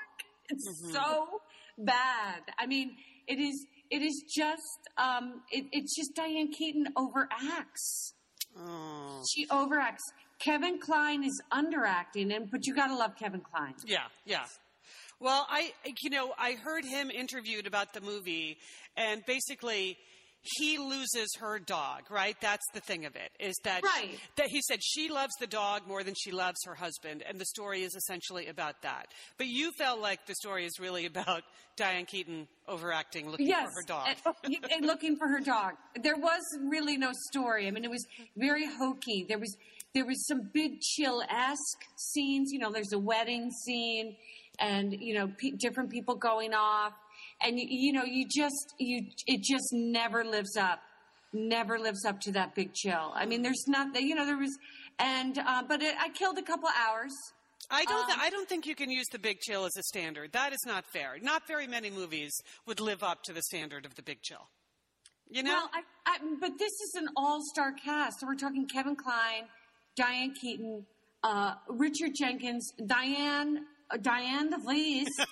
[0.51, 1.41] It's so
[1.85, 2.43] bad.
[2.59, 3.67] I mean, it is.
[3.91, 4.79] It is just.
[4.99, 8.13] Um, it, it's just Diane Keaton overacts.
[8.59, 9.23] Oh.
[9.33, 10.05] She overacts.
[10.39, 13.75] Kevin Kline is underacting, and but you gotta love Kevin Kline.
[13.85, 14.45] Yeah, yeah.
[15.21, 18.57] Well, I, you know, I heard him interviewed about the movie,
[18.97, 19.99] and basically,
[20.43, 22.03] he loses her dog.
[22.11, 22.37] Right?
[22.41, 24.19] That's the thing of it is that Right.
[24.37, 27.47] that he said she loves the dog more than she loves her husband, and the
[27.47, 29.07] story is essentially about that.
[29.39, 31.43] But you felt like the story is really about
[31.77, 34.09] Diane Keaton overacting, looking Yes, for her dog.
[34.09, 35.75] And, oh, and looking for her dog.
[36.03, 37.67] There was really no story.
[37.67, 39.25] I mean, it was very hokey.
[39.29, 39.57] There was
[39.93, 42.53] there was some big chill esque scenes.
[42.53, 44.17] You know, there's a wedding scene,
[44.59, 46.93] and you know, pe- different people going off,
[47.43, 50.81] and you, you know, you just you it just never lives up.
[51.33, 53.13] Never lives up to that big chill.
[53.15, 54.59] I mean, there's not, you know, there was,
[54.99, 57.13] and uh, but it, I killed a couple hours.
[57.71, 58.05] I don't.
[58.07, 60.33] th- Um, I don't think you can use the Big Chill as a standard.
[60.33, 61.19] That is not fair.
[61.23, 62.33] Not very many movies
[62.67, 64.49] would live up to the standard of the Big Chill.
[65.31, 65.53] You know.
[65.53, 65.83] Well, I,
[66.15, 68.19] I, but this is an all-star cast.
[68.19, 69.45] So we're talking Kevin Kline,
[69.97, 70.85] Diane Keaton,
[71.23, 73.67] uh, Richard Jenkins, Diane,
[74.03, 75.11] Diane the Least.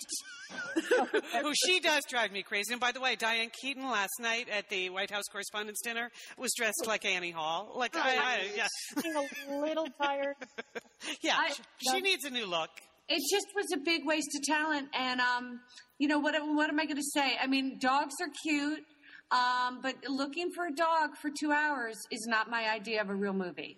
[1.34, 2.72] Oh, she does drive me crazy.
[2.72, 6.50] And by the way, Diane Keaton last night at the White House Correspondents' Dinner was
[6.56, 7.72] dressed like Annie Hall.
[7.76, 8.66] Like, I, I, yeah,
[9.02, 10.36] Being a little tired.
[11.22, 11.34] yeah.
[11.36, 12.70] I- she, she needs a new look.
[13.10, 14.88] it just was a big waste of talent.
[14.94, 15.60] And um,
[15.98, 16.34] you know what?
[16.42, 17.36] What am I going to say?
[17.40, 18.84] I mean, dogs are cute.
[19.30, 23.14] Um, but looking for a dog for two hours is not my idea of a
[23.14, 23.76] real movie.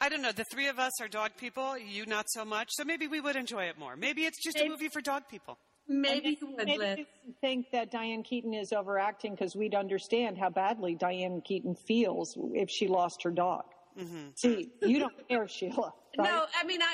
[0.00, 0.32] I don't know.
[0.32, 1.76] The three of us are dog people.
[1.78, 2.68] You not so much.
[2.72, 3.96] So maybe we would enjoy it more.
[3.96, 5.58] Maybe it's just a movie for dog people.
[5.88, 7.06] Maybe you would, Maybe
[7.40, 12.68] think that Diane Keaton is overacting because we'd understand how badly Diane Keaton feels if
[12.68, 13.62] she lost her dog.
[13.98, 14.30] Mm-hmm.
[14.34, 15.92] See, you don't care, Sheila.
[16.18, 16.28] Right?
[16.30, 16.88] No, I mean, I.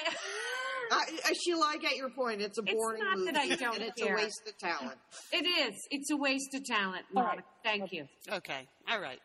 [0.95, 2.43] I, Sheila, I get your point.
[2.43, 4.13] It's a It's boring not movie, that I don't and it's care.
[4.15, 4.99] a waste of talent.
[5.33, 5.75] It is.
[5.91, 7.37] It's a waste of talent, All Monica.
[7.37, 7.45] right.
[7.65, 8.07] Thank you.
[8.31, 8.69] Okay.
[8.91, 9.19] All right.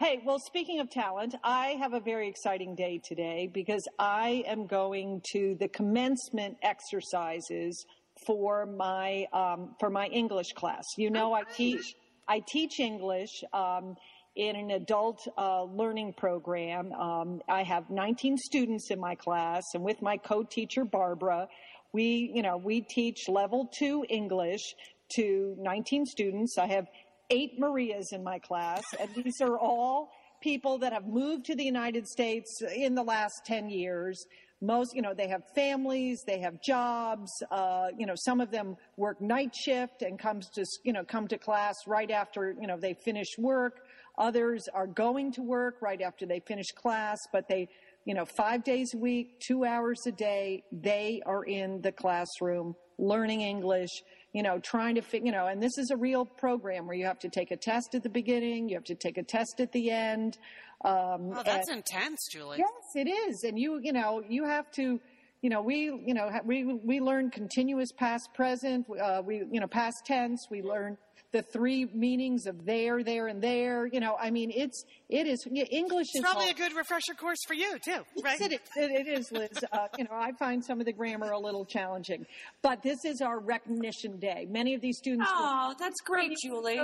[0.00, 4.66] Hey, well, speaking of talent, I have a very exciting day today because I am
[4.66, 7.86] going to the commencement exercises
[8.26, 10.84] for my um, for my English class.
[10.98, 11.94] You know, I teach
[12.26, 13.94] I teach English um,
[14.34, 16.92] in an adult uh, learning program.
[16.92, 21.46] Um, I have 19 students in my class, and with my co-teacher Barbara,
[21.92, 24.74] we you know we teach level two English
[25.14, 26.58] to 19 students.
[26.58, 26.86] I have
[27.30, 30.10] eight Marias in my class, and these are all
[30.44, 34.26] people that have moved to the United States in the last 10 years.
[34.60, 37.30] Most, you know, they have families, they have jobs.
[37.50, 41.28] Uh, you know, some of them work night shift and comes to, you know, come
[41.28, 43.80] to class right after, you know, they finish work.
[44.18, 47.68] Others are going to work right after they finish class, but they,
[48.04, 52.74] you know, five days a week, two hours a day, they are in the classroom
[52.98, 54.02] learning English,
[54.34, 57.06] you know, trying to fit, you know, and this is a real program where you
[57.06, 59.72] have to take a test at the beginning, you have to take a test at
[59.72, 60.36] the end.
[60.84, 62.58] Um, Oh, that's and- intense, Julie.
[62.58, 65.00] Yes, it is, and you you know you have to,
[65.40, 69.66] you know we you know we we learn continuous past present, uh, we you know
[69.68, 70.48] past tense.
[70.50, 70.98] We learn
[71.34, 73.86] the three meanings of there, there, and there.
[73.86, 76.56] You know, I mean it's it is yeah, English It's is probably hard.
[76.56, 78.38] a good refresher course for you too, right?
[78.38, 78.60] Yes, it is.
[78.76, 79.48] It, it is, Liz.
[79.72, 82.24] Uh, you know, I find some of the grammar a little challenging,
[82.62, 84.46] but this is our recognition day.
[84.48, 85.28] Many of these students.
[85.30, 86.80] will- Oh, that's great, Julie.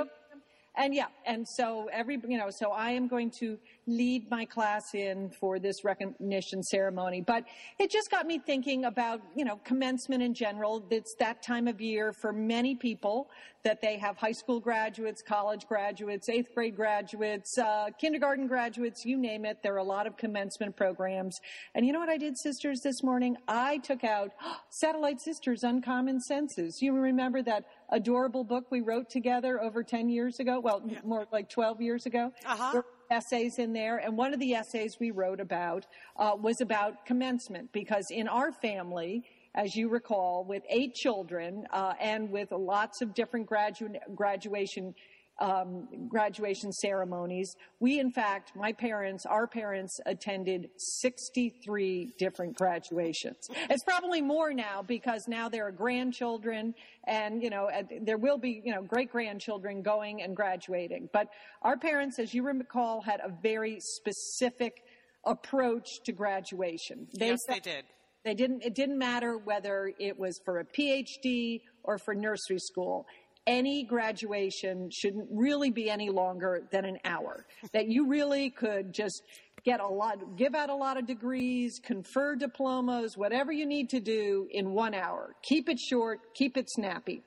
[0.76, 4.94] And yeah, and so every, you know, so I am going to lead my class
[4.94, 7.20] in for this recognition ceremony.
[7.20, 7.44] But
[7.78, 10.86] it just got me thinking about, you know, commencement in general.
[10.90, 13.28] It's that time of year for many people
[13.62, 19.18] that they have high school graduates, college graduates, eighth grade graduates, uh, kindergarten graduates, you
[19.18, 19.58] name it.
[19.62, 21.38] There are a lot of commencement programs.
[21.74, 23.36] And you know what I did, sisters, this morning?
[23.48, 24.30] I took out
[24.70, 26.80] Satellite Sisters Uncommon Senses.
[26.80, 30.60] You remember that adorable book we wrote together over 10 years ago?
[30.60, 32.32] Well, more like 12 years ago.
[32.46, 32.82] Uh-huh.
[33.10, 35.84] Essays in there, and one of the essays we wrote about
[36.16, 39.24] uh, was about commencement because in our family,
[39.56, 44.94] as you recall, with eight children uh, and with lots of different gradu- graduation
[45.40, 47.56] um, graduation ceremonies.
[47.80, 53.48] We, in fact, my parents, our parents attended 63 different graduations.
[53.70, 56.74] It's probably more now because now there are grandchildren
[57.06, 57.70] and, you know,
[58.02, 61.08] there will be, you know, great grandchildren going and graduating.
[61.12, 61.28] But
[61.62, 64.82] our parents, as you recall, had a very specific
[65.24, 67.06] approach to graduation.
[67.12, 67.84] yes, they did.
[68.24, 73.06] They didn't, it didn't matter whether it was for a PhD or for nursery school.
[73.50, 77.46] Any graduation shouldn't really be any longer than an hour.
[77.72, 79.24] that you really could just
[79.64, 83.98] get a lot, give out a lot of degrees, confer diplomas, whatever you need to
[83.98, 85.34] do in one hour.
[85.42, 87.22] Keep it short, keep it snappy.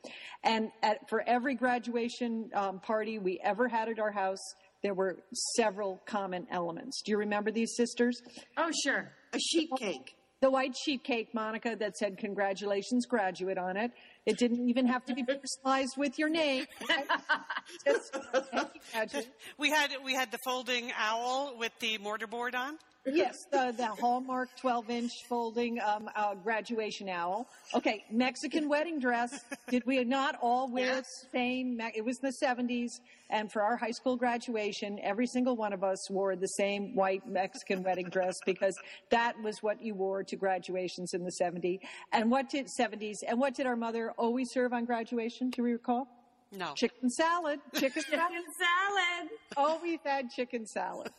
[0.45, 5.17] And at, for every graduation um, party we ever had at our house, there were
[5.57, 7.01] several common elements.
[7.03, 8.21] Do you remember these sisters?
[8.57, 9.11] Oh, sure.
[9.33, 10.15] A sheet cake.
[10.43, 13.91] The white sheet cake, Monica, that said "Congratulations, graduate" on it.
[14.25, 16.65] It didn't even have to be personalized with your name.
[17.85, 19.29] Just.
[19.57, 22.77] We had we had the folding owl with the mortarboard on.
[23.05, 27.47] Yes, the, the Hallmark 12 inch folding um, uh, graduation owl.
[27.73, 29.43] Okay, Mexican wedding dress.
[29.69, 31.05] Did we not all wear Yes.
[31.31, 31.79] the same?
[31.95, 35.83] It was in the 70s, and for our high school graduation, every single one of
[35.83, 38.77] us wore the same white Mexican wedding dress because
[39.09, 41.79] that was what you wore to graduations in the 70s.
[42.11, 43.17] And what did 70s?
[43.27, 45.49] And what did our mother always serve on graduation?
[45.49, 46.07] Do we recall?
[46.55, 46.73] No.
[46.75, 47.59] Chicken salad.
[47.73, 48.29] Chicken salad.
[48.29, 49.29] Chicken salad.
[49.57, 51.11] Oh, we've had chicken salad.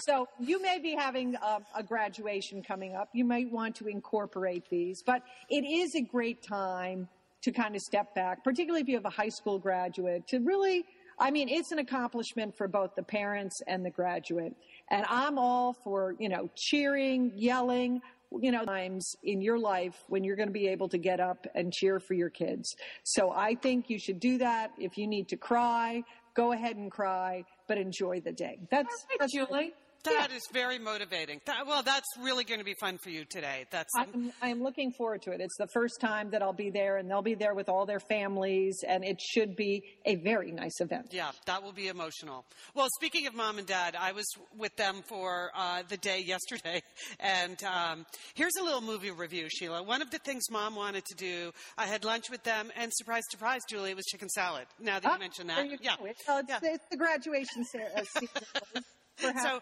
[0.00, 3.08] so you may be having a, a graduation coming up.
[3.12, 7.08] You might want to incorporate these, but it is a great time
[7.42, 10.84] to kind of step back, particularly if you have a high school graduate, to really,
[11.18, 14.54] I mean, it's an accomplishment for both the parents and the graduate.
[14.90, 18.00] And I'm all for, you know, cheering, yelling,
[18.40, 21.46] you know, times in your life when you're going to be able to get up
[21.54, 22.76] and cheer for your kids.
[23.04, 24.72] So I think you should do that.
[24.78, 26.02] If you need to cry,
[26.34, 28.58] go ahead and cry, but enjoy the day.
[28.70, 29.74] That's, Perfect, that's Julie.
[30.04, 31.40] That is very motivating.
[31.46, 33.64] That, well, that's really going to be fun for you today.
[33.70, 35.40] That's I'm, I'm looking forward to it.
[35.40, 37.98] It's the first time that I'll be there, and they'll be there with all their
[38.00, 41.08] families, and it should be a very nice event.
[41.10, 42.44] yeah, that will be emotional.
[42.74, 44.26] Well, speaking of mom and dad, I was
[44.56, 46.82] with them for uh, the day yesterday,
[47.20, 49.82] and um, here's a little movie review, Sheila.
[49.82, 53.24] One of the things mom wanted to do, I had lunch with them, and surprise,
[53.30, 54.66] surprise, Julie, it was chicken salad.
[54.78, 55.96] Now that Ah, you mentioned that, you yeah.
[56.02, 56.58] It's, Yeah.
[56.62, 57.88] it's the graduation se-
[58.18, 58.84] season.
[59.18, 59.60] So,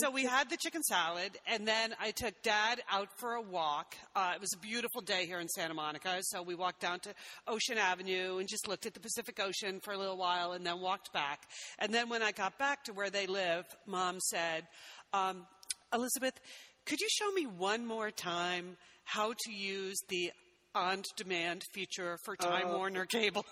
[0.00, 3.94] so we had the chicken salad, and then I took Dad out for a walk.
[4.16, 7.14] Uh, it was a beautiful day here in Santa Monica, so we walked down to
[7.46, 10.80] Ocean Avenue and just looked at the Pacific Ocean for a little while, and then
[10.80, 11.42] walked back.
[11.78, 14.66] And then when I got back to where they live, Mom said,
[15.12, 15.46] um,
[15.92, 16.40] "Elizabeth,
[16.86, 20.32] could you show me one more time how to use the
[20.74, 23.44] on-demand feature for Time Warner Cable?"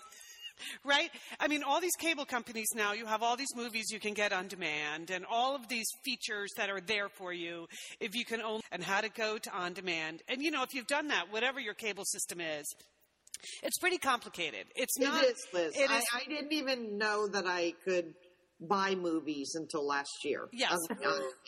[0.85, 1.09] Right?
[1.39, 4.31] I mean, all these cable companies now, you have all these movies you can get
[4.33, 7.67] on demand and all of these features that are there for you
[7.99, 10.21] if you can only, and how to go to on demand.
[10.27, 12.65] And, you know, if you've done that, whatever your cable system is,
[13.61, 14.65] it's pretty complicated.
[14.75, 15.23] It's not.
[15.23, 15.73] It is, Liz.
[15.75, 18.13] It I, I didn't even know that I could
[18.59, 20.47] buy movies until last year.
[20.51, 20.77] Yes.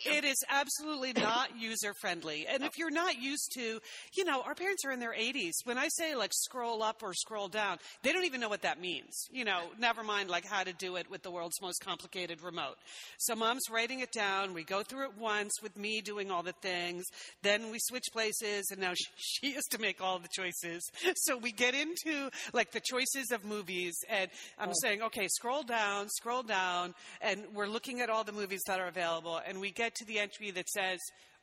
[0.04, 2.46] It is absolutely not user friendly.
[2.46, 3.80] And if you're not used to,
[4.14, 5.52] you know, our parents are in their 80s.
[5.64, 8.80] When I say like scroll up or scroll down, they don't even know what that
[8.80, 9.26] means.
[9.30, 12.76] You know, never mind like how to do it with the world's most complicated remote.
[13.18, 14.54] So mom's writing it down.
[14.54, 17.04] We go through it once with me doing all the things.
[17.42, 20.88] Then we switch places and now she, she has to make all the choices.
[21.16, 24.80] So we get into like the choices of movies and I'm oh.
[24.82, 26.94] saying, okay, scroll down, scroll down.
[27.20, 30.18] And we're looking at all the movies that are available and we get to the
[30.18, 31.00] entry that says,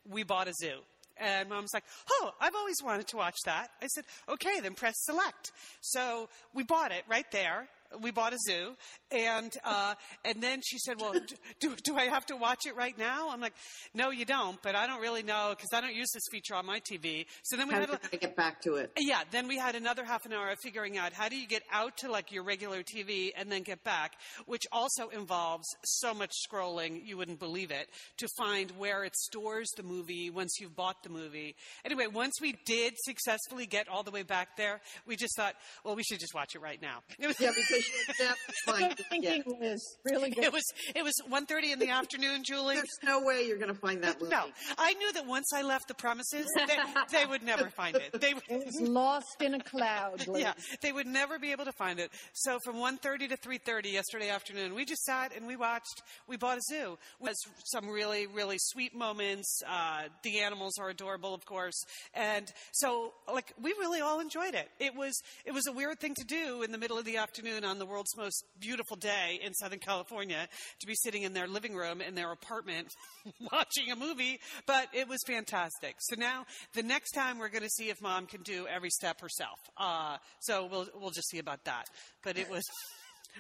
[0.10, 0.80] we bought a zoo.
[1.18, 3.70] And mom's like, Oh, I've always wanted to watch that.
[3.82, 5.52] I said, Okay, then press select.
[5.82, 7.68] So we bought it right there.
[8.02, 8.76] We bought a zoo.
[9.12, 11.14] And, uh, and then she said, Well,
[11.60, 13.30] do, do I have to watch it right now?
[13.30, 13.54] I'm like,
[13.94, 16.66] No, you don't, but I don't really know because I don't use this feature on
[16.66, 17.26] my TV.
[17.44, 18.92] So then we had to get back to it?
[19.00, 21.64] yeah, then we had another half an hour of figuring out how do you get
[21.72, 24.14] out to like your regular TV and then get back,
[24.46, 27.88] which also involves so much scrolling you wouldn't believe it
[28.18, 31.56] to find where it stores the movie once you've bought the movie.
[31.86, 35.96] Anyway, once we did successfully get all the way back there, we just thought, well,
[35.96, 37.00] we should just watch it right now.
[37.20, 39.60] It was, Yeah, because you never find Good it thinking, yet.
[39.60, 39.98] Liz.
[40.06, 40.44] Really good.
[40.46, 40.64] it was
[40.96, 42.76] it was 1.30 in the afternoon, Julie.
[42.76, 44.32] There's no way you're going to find that movie.
[44.32, 44.46] No,
[44.78, 46.78] I knew that once I left the premises, they,
[47.20, 48.20] they would never find it.
[48.20, 50.28] They would, It was lost in a cloud.
[50.28, 50.42] Liz.
[50.42, 52.12] yeah, they would never be able to find it.
[52.34, 56.58] So from 1.30 to 3.30 yesterday afternoon, we just sat and we watched, we bought
[56.58, 56.98] a zoo.
[57.20, 59.62] It was some really, really sweet moments.
[59.68, 61.80] Uh, the animals are adorable, of course.
[62.14, 64.70] And so, like, we really all enjoyed it.
[64.80, 67.64] It was, it was a weird thing to do in the middle of the afternoon
[67.64, 70.48] on the world's most beautiful day in Southern California
[70.80, 72.88] to be sitting in their living room in their apartment
[73.52, 75.96] watching a movie, but it was fantastic.
[76.00, 79.22] So now the next time we're going to see if mom can do every step
[79.22, 79.58] herself.
[79.78, 81.86] Uh, so we'll, we'll just see about that.
[82.24, 82.64] But it was,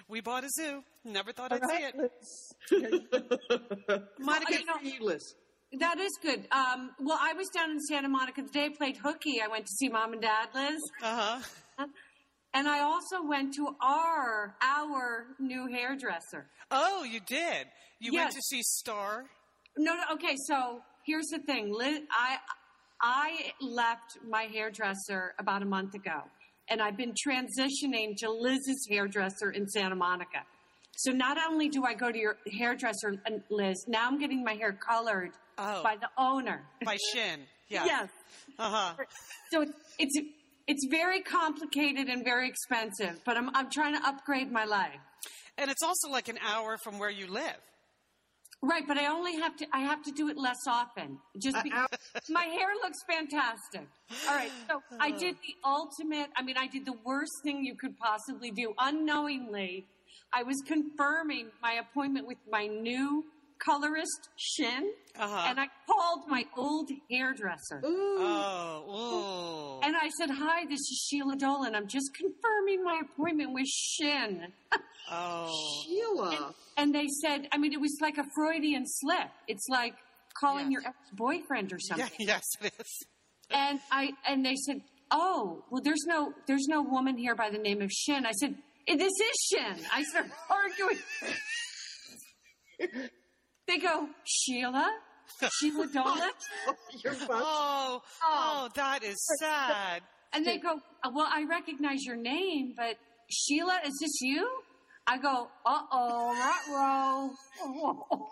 [0.07, 0.81] we bought a zoo.
[1.05, 1.85] Never thought I'd see
[2.71, 4.03] it.
[4.19, 5.35] Monica, you know- You, Liz.
[5.79, 6.47] That is good.
[6.51, 9.41] Um, well, I was down in Santa Monica today, played hooky.
[9.43, 10.79] I went to see mom and dad, Liz.
[11.01, 11.39] uh
[11.79, 11.85] huh.
[12.53, 16.45] And I also went to our, our new hairdresser.
[16.71, 17.67] Oh, you did.
[17.99, 19.25] You went to see Star.
[19.77, 21.73] No, no, okay, so here's the thing.
[22.11, 22.37] I,
[23.01, 26.21] I left my hairdresser about a month ago,
[26.69, 30.43] and I've been transitioning to Liz's hairdresser in Santa Monica.
[30.95, 33.15] So not only do I go to your hairdresser,
[33.49, 35.81] Liz, now I'm getting my hair colored Oh.
[35.83, 36.63] by the owner.
[36.85, 37.41] By Shin.
[37.69, 37.85] Yeah.
[37.85, 38.09] Yes.
[38.59, 38.93] Uh huh.
[39.51, 40.19] So it's, it's
[40.67, 44.99] it's very complicated and very expensive, but I'm I'm trying to upgrade my life.
[45.57, 47.59] And it's also like an hour from where you live.
[48.65, 51.19] Right, but I only have to I have to do it less often.
[51.37, 51.87] Just because
[52.29, 53.87] my hair looks fantastic.
[54.29, 57.75] All right, so I did the ultimate, I mean I did the worst thing you
[57.75, 58.73] could possibly do.
[58.79, 59.85] Unknowingly,
[60.33, 63.25] I was confirming my appointment with my new
[63.65, 65.45] colorist, Shin, Uh-huh.
[65.47, 67.81] and I called my old hairdresser.
[67.83, 69.85] Oh, ooh.
[69.85, 71.75] And I said, Hi, this is Sheila Dolan.
[71.75, 74.47] I'm just confirming my appointment with Shin.
[75.11, 75.83] Oh.
[75.85, 76.55] Sheila.
[76.77, 79.29] And they said, I mean, it was like a Freudian slip.
[79.47, 79.93] It's like
[80.39, 80.81] calling Yes.
[80.83, 82.05] your ex boyfriend or something.
[82.05, 82.27] Yeah, something.
[82.27, 83.05] yes, it is.
[83.51, 87.59] And I and they said, Oh, well, there's no there's no woman here by the
[87.59, 88.25] name of Shin.
[88.25, 88.55] I said,
[88.87, 89.85] "Eh, This is Shin.
[89.93, 90.97] I started arguing.
[93.67, 94.87] they go, Sheila?
[95.59, 96.29] Sheila Dolan?
[97.03, 97.41] You're fun.
[97.43, 100.01] Oh, oh, that is sad.
[100.33, 102.97] And they go, "Uh, Well, I recognize your name, but
[103.31, 104.49] Sheila, is this you?
[105.07, 106.33] I go, Uh oh,
[106.73, 108.27] row.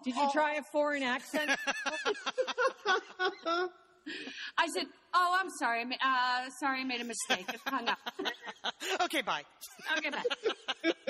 [0.04, 1.50] Did you try a foreign accent?
[4.58, 5.80] I said, "Oh, I'm sorry.
[5.80, 7.46] I ma- Uh, sorry, I made a mistake.
[7.50, 7.98] Just hung up.
[9.02, 9.42] okay, bye.
[9.98, 10.22] Okay, bye."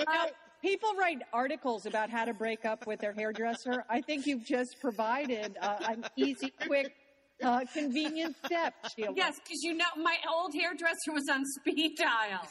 [0.06, 0.26] Now,
[0.62, 3.84] people write articles about how to break up with their hairdresser.
[3.88, 6.94] I think you've just provided uh, an easy, quick,
[7.42, 9.12] uh, convenient step, Sheila.
[9.16, 12.42] Yes, because you know my old hairdresser was on speed dial,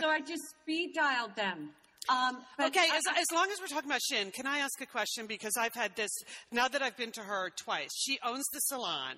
[0.00, 1.70] so I just speed dialed them.
[2.08, 4.86] Um, Okay, I- as, as long as we're talking about Shin, can I ask a
[4.86, 5.26] question?
[5.26, 6.10] Because I've had this,
[6.50, 9.14] now that I've been to her twice, she owns the salon.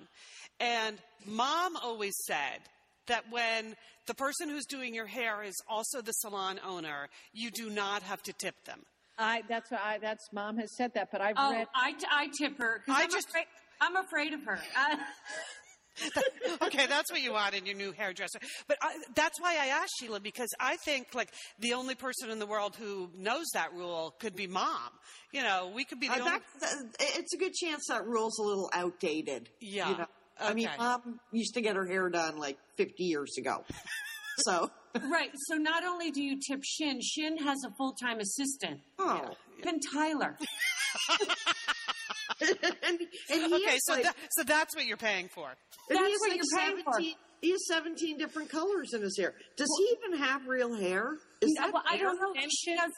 [0.59, 2.59] And mom always said
[3.07, 3.75] that when
[4.07, 8.21] the person who's doing your hair is also the salon owner, you do not have
[8.23, 8.81] to tip them.
[9.17, 11.67] I, that's what I, that's mom has said that, but I've oh, read.
[11.73, 12.81] I, I tip her.
[12.85, 13.45] 'cause I I'm just- afraid,
[13.81, 14.59] I'm afraid of her.
[14.77, 14.97] Uh,
[16.63, 18.39] okay, that's what you want in your new hairdresser.
[18.67, 21.29] But I, that's why I asked Sheila because I think like
[21.59, 24.89] the only person in the world who knows that rule could be mom.
[25.31, 26.31] You know, we could be the Uh, only.
[26.31, 29.49] that, that- it's a good chance that rule's a little outdated.
[29.61, 29.89] Yeah.
[29.91, 30.05] You know?
[30.39, 30.77] I mean, Okay.
[30.77, 33.63] mom used to get her hair done like 50 years ago.
[34.39, 34.69] So,
[35.09, 35.29] right.
[35.47, 38.81] So not only do you tip Shin, Shin has a full time assistant.
[38.99, 39.29] oh.
[39.65, 40.37] And Tyler.
[42.41, 45.47] and, and he Okay, has so like, that, so that's what you're paying for.
[45.89, 46.93] and he that's has what like you're paying for.
[46.93, 49.33] 17 He has 17 different colors in his hair.
[49.55, 51.13] Does he even have real hair?
[51.41, 52.07] Is Yeah, that well, I hair?
[52.07, 52.41] don't know.
[52.49, 52.91] She does.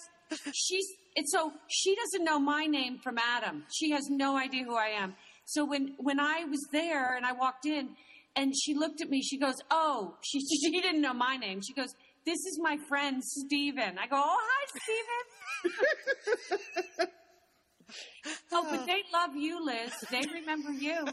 [0.56, 0.86] She's
[1.16, 3.64] it's so she doesn't know my name from Adam.
[3.74, 5.16] She has no idea who I am.
[5.48, 7.96] So when when I was there and I walked in,
[8.36, 11.74] and she looked at me, she goes, "Oh, she she didn't know my name." She
[11.74, 11.96] goes,
[12.26, 13.98] "This is my friend Steven.
[13.98, 14.66] I go, "Oh, hi,
[15.64, 17.08] Steven.
[18.52, 19.94] oh, but they love you, Liz.
[20.12, 21.08] They remember you.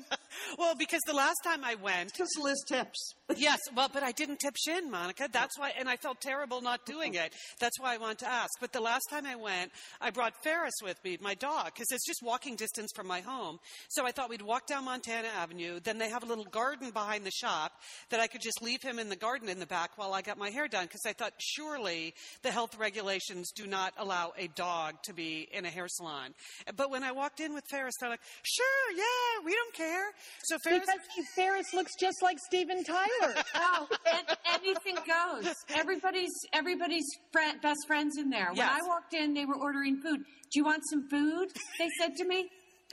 [0.58, 3.14] Well, because the last time I went, Because Liz tips.
[3.36, 5.28] yes, well, but I didn't tip Shin, Monica.
[5.32, 7.34] That's why, and I felt terrible not doing it.
[7.58, 8.50] That's why I want to ask.
[8.60, 12.06] But the last time I went, I brought Ferris with me, my dog, because it's
[12.06, 13.58] just walking distance from my home.
[13.88, 15.80] So I thought we'd walk down Montana Avenue.
[15.80, 17.72] Then they have a little garden behind the shop
[18.10, 20.36] that I could just leave him in the garden in the back while I got
[20.36, 20.84] my hair done.
[20.84, 25.64] Because I thought surely the health regulations do not allow a dog to be in
[25.64, 26.34] a hair salon.
[26.76, 30.12] But when I walked in with Ferris, they're like, "Sure, yeah, we don't care."
[30.44, 30.80] So Ferris.
[30.86, 33.34] Because Ferris looks just like Steven Tyler.
[33.56, 35.52] Oh, and anything goes.
[35.74, 38.48] Everybody's everybody's friend, best friends in there.
[38.48, 38.80] When Yes.
[38.82, 40.18] I walked in, they were ordering food.
[40.18, 41.48] Do you want some food?
[41.78, 42.48] They said to me.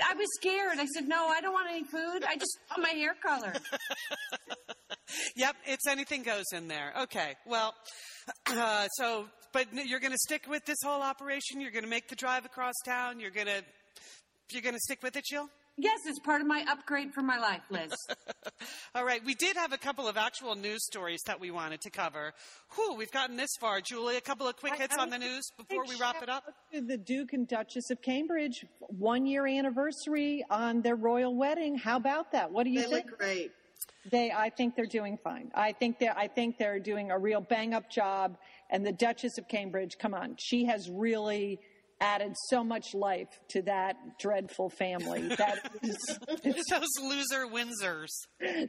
[0.09, 0.79] I was scared.
[0.79, 2.23] I said, "No, I don't want any food.
[2.27, 3.53] I just want my hair color."
[5.35, 6.93] Yep, it's anything goes in there.
[7.01, 7.73] Okay, well,
[8.47, 11.59] uh, so, but you're going to stick with this whole operation.
[11.59, 13.19] You're going to make the drive across town.
[13.19, 13.61] You're going to,
[14.51, 15.49] you're going to stick with it, Jill.
[15.77, 17.91] Yes, it's part of my upgrade for my life, Liz.
[18.95, 21.89] All right, we did have a couple of actual news stories that we wanted to
[21.89, 22.33] cover.
[22.75, 24.17] Whew, we've gotten this far, Julie.
[24.17, 26.43] A couple of quick hits on the news before we wrap it up.
[26.73, 31.77] To the Duke and Duchess of Cambridge, one year anniversary on their royal wedding.
[31.77, 32.51] How about that?
[32.51, 32.91] What do you think?
[32.91, 33.09] They think?
[33.11, 33.51] look great.
[34.09, 35.51] They, I think they're doing fine.
[35.53, 38.37] I think they're, I think they're doing a real bang up job.
[38.69, 41.59] And the Duchess of Cambridge, come on, she has really
[42.01, 45.29] added so much life to that dreadful family.
[45.37, 45.97] That is,
[46.69, 48.09] Those loser Windsors.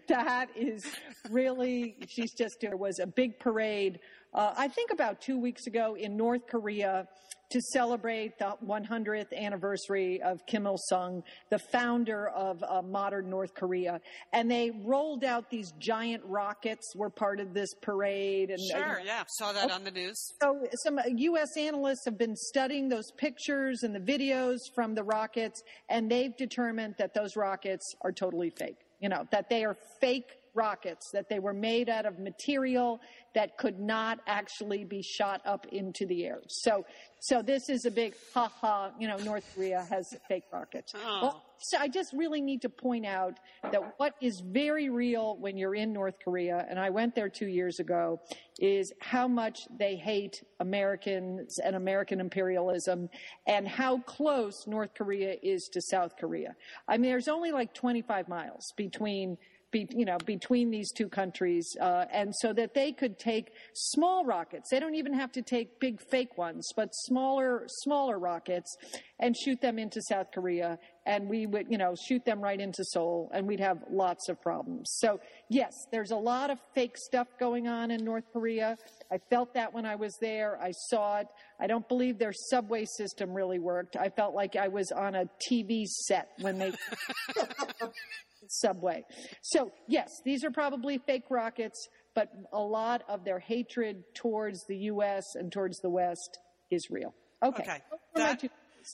[0.09, 0.85] that is
[1.31, 3.99] really, she's just, there was a big parade,
[4.35, 7.07] uh, I think about two weeks ago in North Korea
[7.51, 13.53] to celebrate the 100th anniversary of Kim Il sung, the founder of uh, modern North
[13.53, 14.01] Korea.
[14.33, 18.49] And they rolled out these giant rockets, were part of this parade.
[18.49, 20.17] And, uh, Sure, yeah, saw that on the news.
[20.41, 21.51] so some U.S.
[21.59, 26.95] analysts have been studying those pictures and the videos from the rockets, and they've determined
[26.99, 28.79] that those rockets are totally fake.
[29.01, 33.01] You know, that they are fake rockets, that they were made out of material
[33.35, 36.41] that could not actually be shot up into the air.
[36.49, 36.85] So,
[37.21, 38.91] so this is a big ha ha.
[38.99, 40.93] You know, North Korea has fake rockets.
[40.95, 41.19] Oh.
[41.23, 43.39] Well, so I just really need to point out
[43.71, 47.47] that what is very real when you're in North Korea, and I went there two
[47.47, 48.21] years ago,
[48.59, 53.09] is how much they hate Americans and American imperialism
[53.47, 56.57] and how close North Korea is to South Korea.
[56.89, 59.39] I mean, there's only like 25 miles between
[59.73, 64.25] be, you know, between these two countries, uh, and so that they could take small
[64.25, 64.69] rockets.
[64.71, 68.77] They don't even have to take big fake ones, but smaller, smaller rockets,
[69.19, 70.79] and shoot them into South Korea.
[71.05, 74.41] And we would, you know, shoot them right into Seoul, and we'd have lots of
[74.41, 74.89] problems.
[74.99, 75.19] So
[75.49, 78.77] yes, there's a lot of fake stuff going on in North Korea.
[79.11, 80.61] I felt that when I was there.
[80.63, 81.27] I saw it.
[81.61, 83.97] I don't believe their subway system really worked.
[83.97, 86.73] I felt like I was on a TV set when they
[88.49, 89.05] subway.
[89.43, 94.77] So, yes, these are probably fake rockets, but a lot of their hatred towards the
[94.77, 95.25] U.S.
[95.35, 96.39] and towards the West
[96.71, 97.15] is real.
[97.43, 97.63] Okay.
[97.63, 97.79] Okay.
[97.91, 98.51] Those are my That-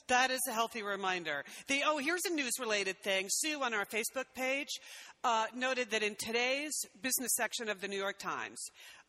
[0.09, 1.45] That is a healthy reminder.
[1.67, 3.27] The, oh, here's a news related thing.
[3.31, 4.69] Sue on our Facebook page
[5.25, 8.61] uh, noted that in today's business section of the New York Times,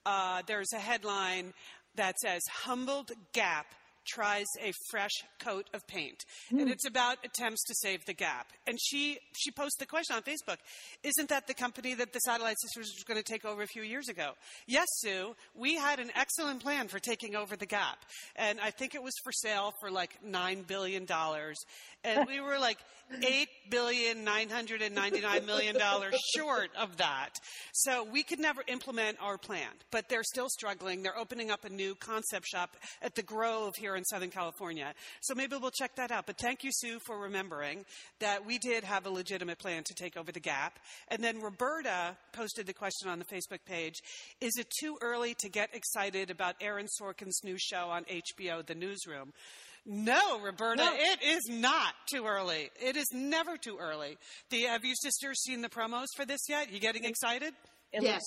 [0.05, 1.53] uh, there's a headline
[1.95, 3.65] that says Humbled Gap
[4.09, 6.59] tries a fresh coat of paint mm.
[6.59, 6.73] and hmm.
[6.73, 10.57] it's about attempts to save the gap and she she posted the question on facebook
[11.03, 13.83] isn't that the company that the satellite sisters was going to take over a few
[13.83, 14.31] years ago
[14.67, 17.99] yes sue we had an excellent plan for taking over the gap
[18.35, 21.57] and i think it was for sale for like nine billion dollars
[22.03, 22.77] and we were like
[23.23, 27.39] eight billion nine hundred and ninety nine million dollars short of that.
[27.73, 31.03] So we could never implement our plan, but they're still struggling.
[31.03, 34.93] They're opening up a new concept shop at the Grove here in Southern California.
[35.21, 36.25] So maybe we'll check that out.
[36.25, 37.85] But thank you, Sue, for remembering
[38.19, 40.79] that we did have a legitimate plan to take over the Gap.
[41.09, 44.01] And then Roberta posted the question on the Facebook page:
[44.41, 48.75] Is it too early to get excited about Aaron Sorkin's new show on HBO, The
[48.75, 49.33] Newsroom?
[49.85, 50.93] No, Roberta, no.
[50.93, 52.69] it is not too early.
[52.81, 54.17] It is never too early.
[54.49, 56.71] The, have you sisters seen the promos for this yet?
[56.71, 57.53] You getting excited?
[58.03, 58.21] Yes.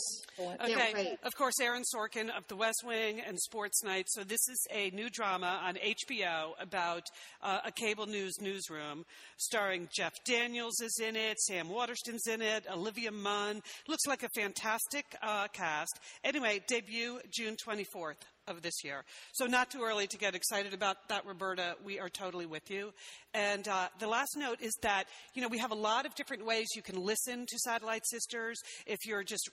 [0.60, 1.16] Okay.
[1.22, 4.06] Of course, Aaron Sorkin of The West Wing and Sports Night.
[4.08, 7.04] So this is a new drama on HBO about
[7.42, 9.04] uh, a cable news newsroom,
[9.36, 13.62] starring Jeff Daniels is in it, Sam Waterston's in it, Olivia Munn.
[13.88, 16.00] Looks like a fantastic uh, cast.
[16.24, 19.04] Anyway, debut June 24th of this year.
[19.32, 21.76] So, not too early to get excited about that, Roberta.
[21.84, 22.92] We are totally with you.
[23.34, 26.44] And uh, the last note is that, you know, we have a lot of different
[26.44, 28.60] ways you can listen to Satellite Sisters.
[28.86, 29.48] If you're just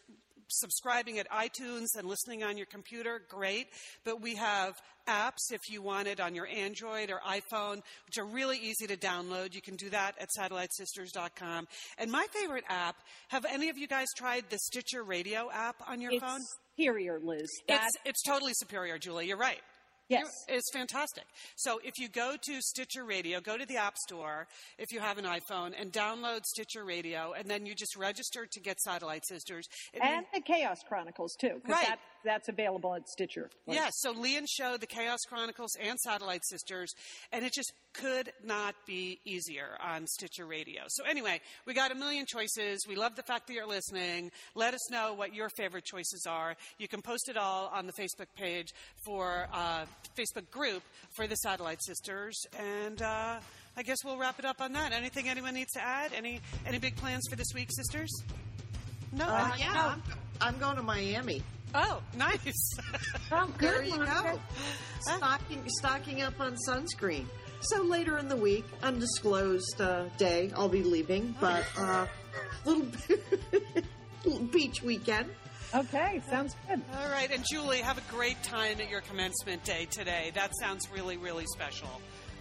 [0.49, 3.67] subscribing at iTunes and listening on your computer, great.
[4.03, 4.75] But we have
[5.07, 8.97] apps if you want it on your Android or iPhone, which are really easy to
[8.97, 9.53] download.
[9.53, 11.67] You can do that at satellitesisters.com.
[11.97, 12.95] And my favorite app,
[13.29, 16.41] have any of you guys tried the Stitcher Radio app on your it's phone?
[16.80, 17.49] Superior, Liz.
[17.67, 19.27] It's, it's totally superior, Julie.
[19.27, 19.59] You're right.
[20.07, 20.25] Yes.
[20.47, 21.25] It's fantastic.
[21.55, 24.47] So if you go to Stitcher Radio, go to the App Store
[24.80, 28.59] if you have an iPhone and download Stitcher Radio, and then you just register to
[28.59, 29.67] get Satellite Sisters.
[29.93, 31.61] It and means, the Chaos Chronicles, too.
[31.67, 31.86] Right.
[31.86, 33.49] That, that's available at Stitcher.
[33.67, 33.76] Yes.
[33.76, 36.93] Yeah, so Lian Show, the Chaos Chronicles, and Satellite Sisters,
[37.32, 40.84] and it just could not be easier on Stitcher Radio.
[40.88, 42.86] So anyway, we got a million choices.
[42.88, 44.32] We love the fact that you're listening.
[44.55, 46.55] Let us know what your favorite choices are.
[46.78, 48.74] You can post it all on the Facebook page
[49.05, 49.86] for uh,
[50.17, 50.84] Facebook group
[51.15, 53.01] for the Satellite Sisters, and.
[53.01, 53.39] Uh,
[53.78, 54.91] I guess we'll wrap it up on that.
[54.91, 56.11] Anything anyone needs to add?
[56.13, 58.11] Any any big plans for this week, sisters?
[59.13, 59.26] No.
[59.26, 59.80] Uh, yeah, no.
[59.80, 60.03] I'm,
[60.41, 61.41] I'm going to Miami.
[61.74, 62.78] Oh, nice.
[63.32, 63.70] oh, good.
[63.70, 64.39] There you go.
[65.01, 67.26] Stocking, stocking up on sunscreen.
[67.61, 72.07] So later in the week, undisclosed uh, day, I'll be leaving, but uh,
[72.65, 72.88] little,
[74.24, 75.30] little beach weekend.
[75.76, 76.82] Okay, sounds good.
[76.97, 80.32] All right, and Julie, have a great time at your commencement day today.
[80.34, 81.89] That sounds really, really special.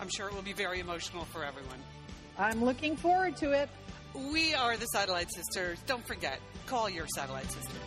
[0.01, 1.79] I'm sure it will be very emotional for everyone.
[2.39, 3.69] I'm looking forward to it.
[4.15, 5.79] We are the Satellite Sisters.
[5.87, 7.79] Don't forget, call your Satellite Sister.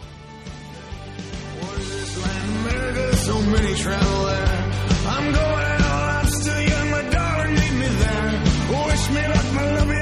[3.28, 4.72] So many travel there.
[5.08, 8.44] I'm going out, I'm still young, my daughter meet me there.
[8.88, 10.02] Wish me luck, my lovey,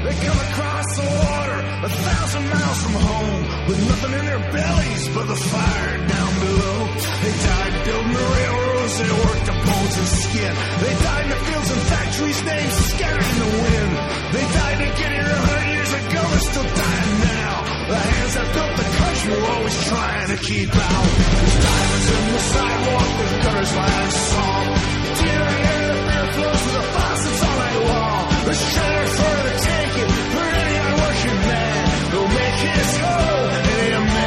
[0.00, 5.04] They come across the water, a thousand miles from home, with nothing in their bellies
[5.12, 6.78] but the fire down below.
[7.20, 10.52] They died building the railroads, they worked the bones and skin.
[10.80, 13.92] They died in the fields and factories, names scattered in the wind.
[14.32, 17.54] They died to get here a hundred years ago, they're still dying now.
[17.92, 21.08] The hands that built the country were always trying to keep out.
[21.12, 24.64] There's diamonds in the sidewalk with gutters lined song.
[25.20, 27.49] Dear air, the beer flows with the faucets
[28.48, 31.86] Sheriff for the taking, pretty unwashed man.
[32.10, 33.52] Who make his home
[33.84, 34.19] in a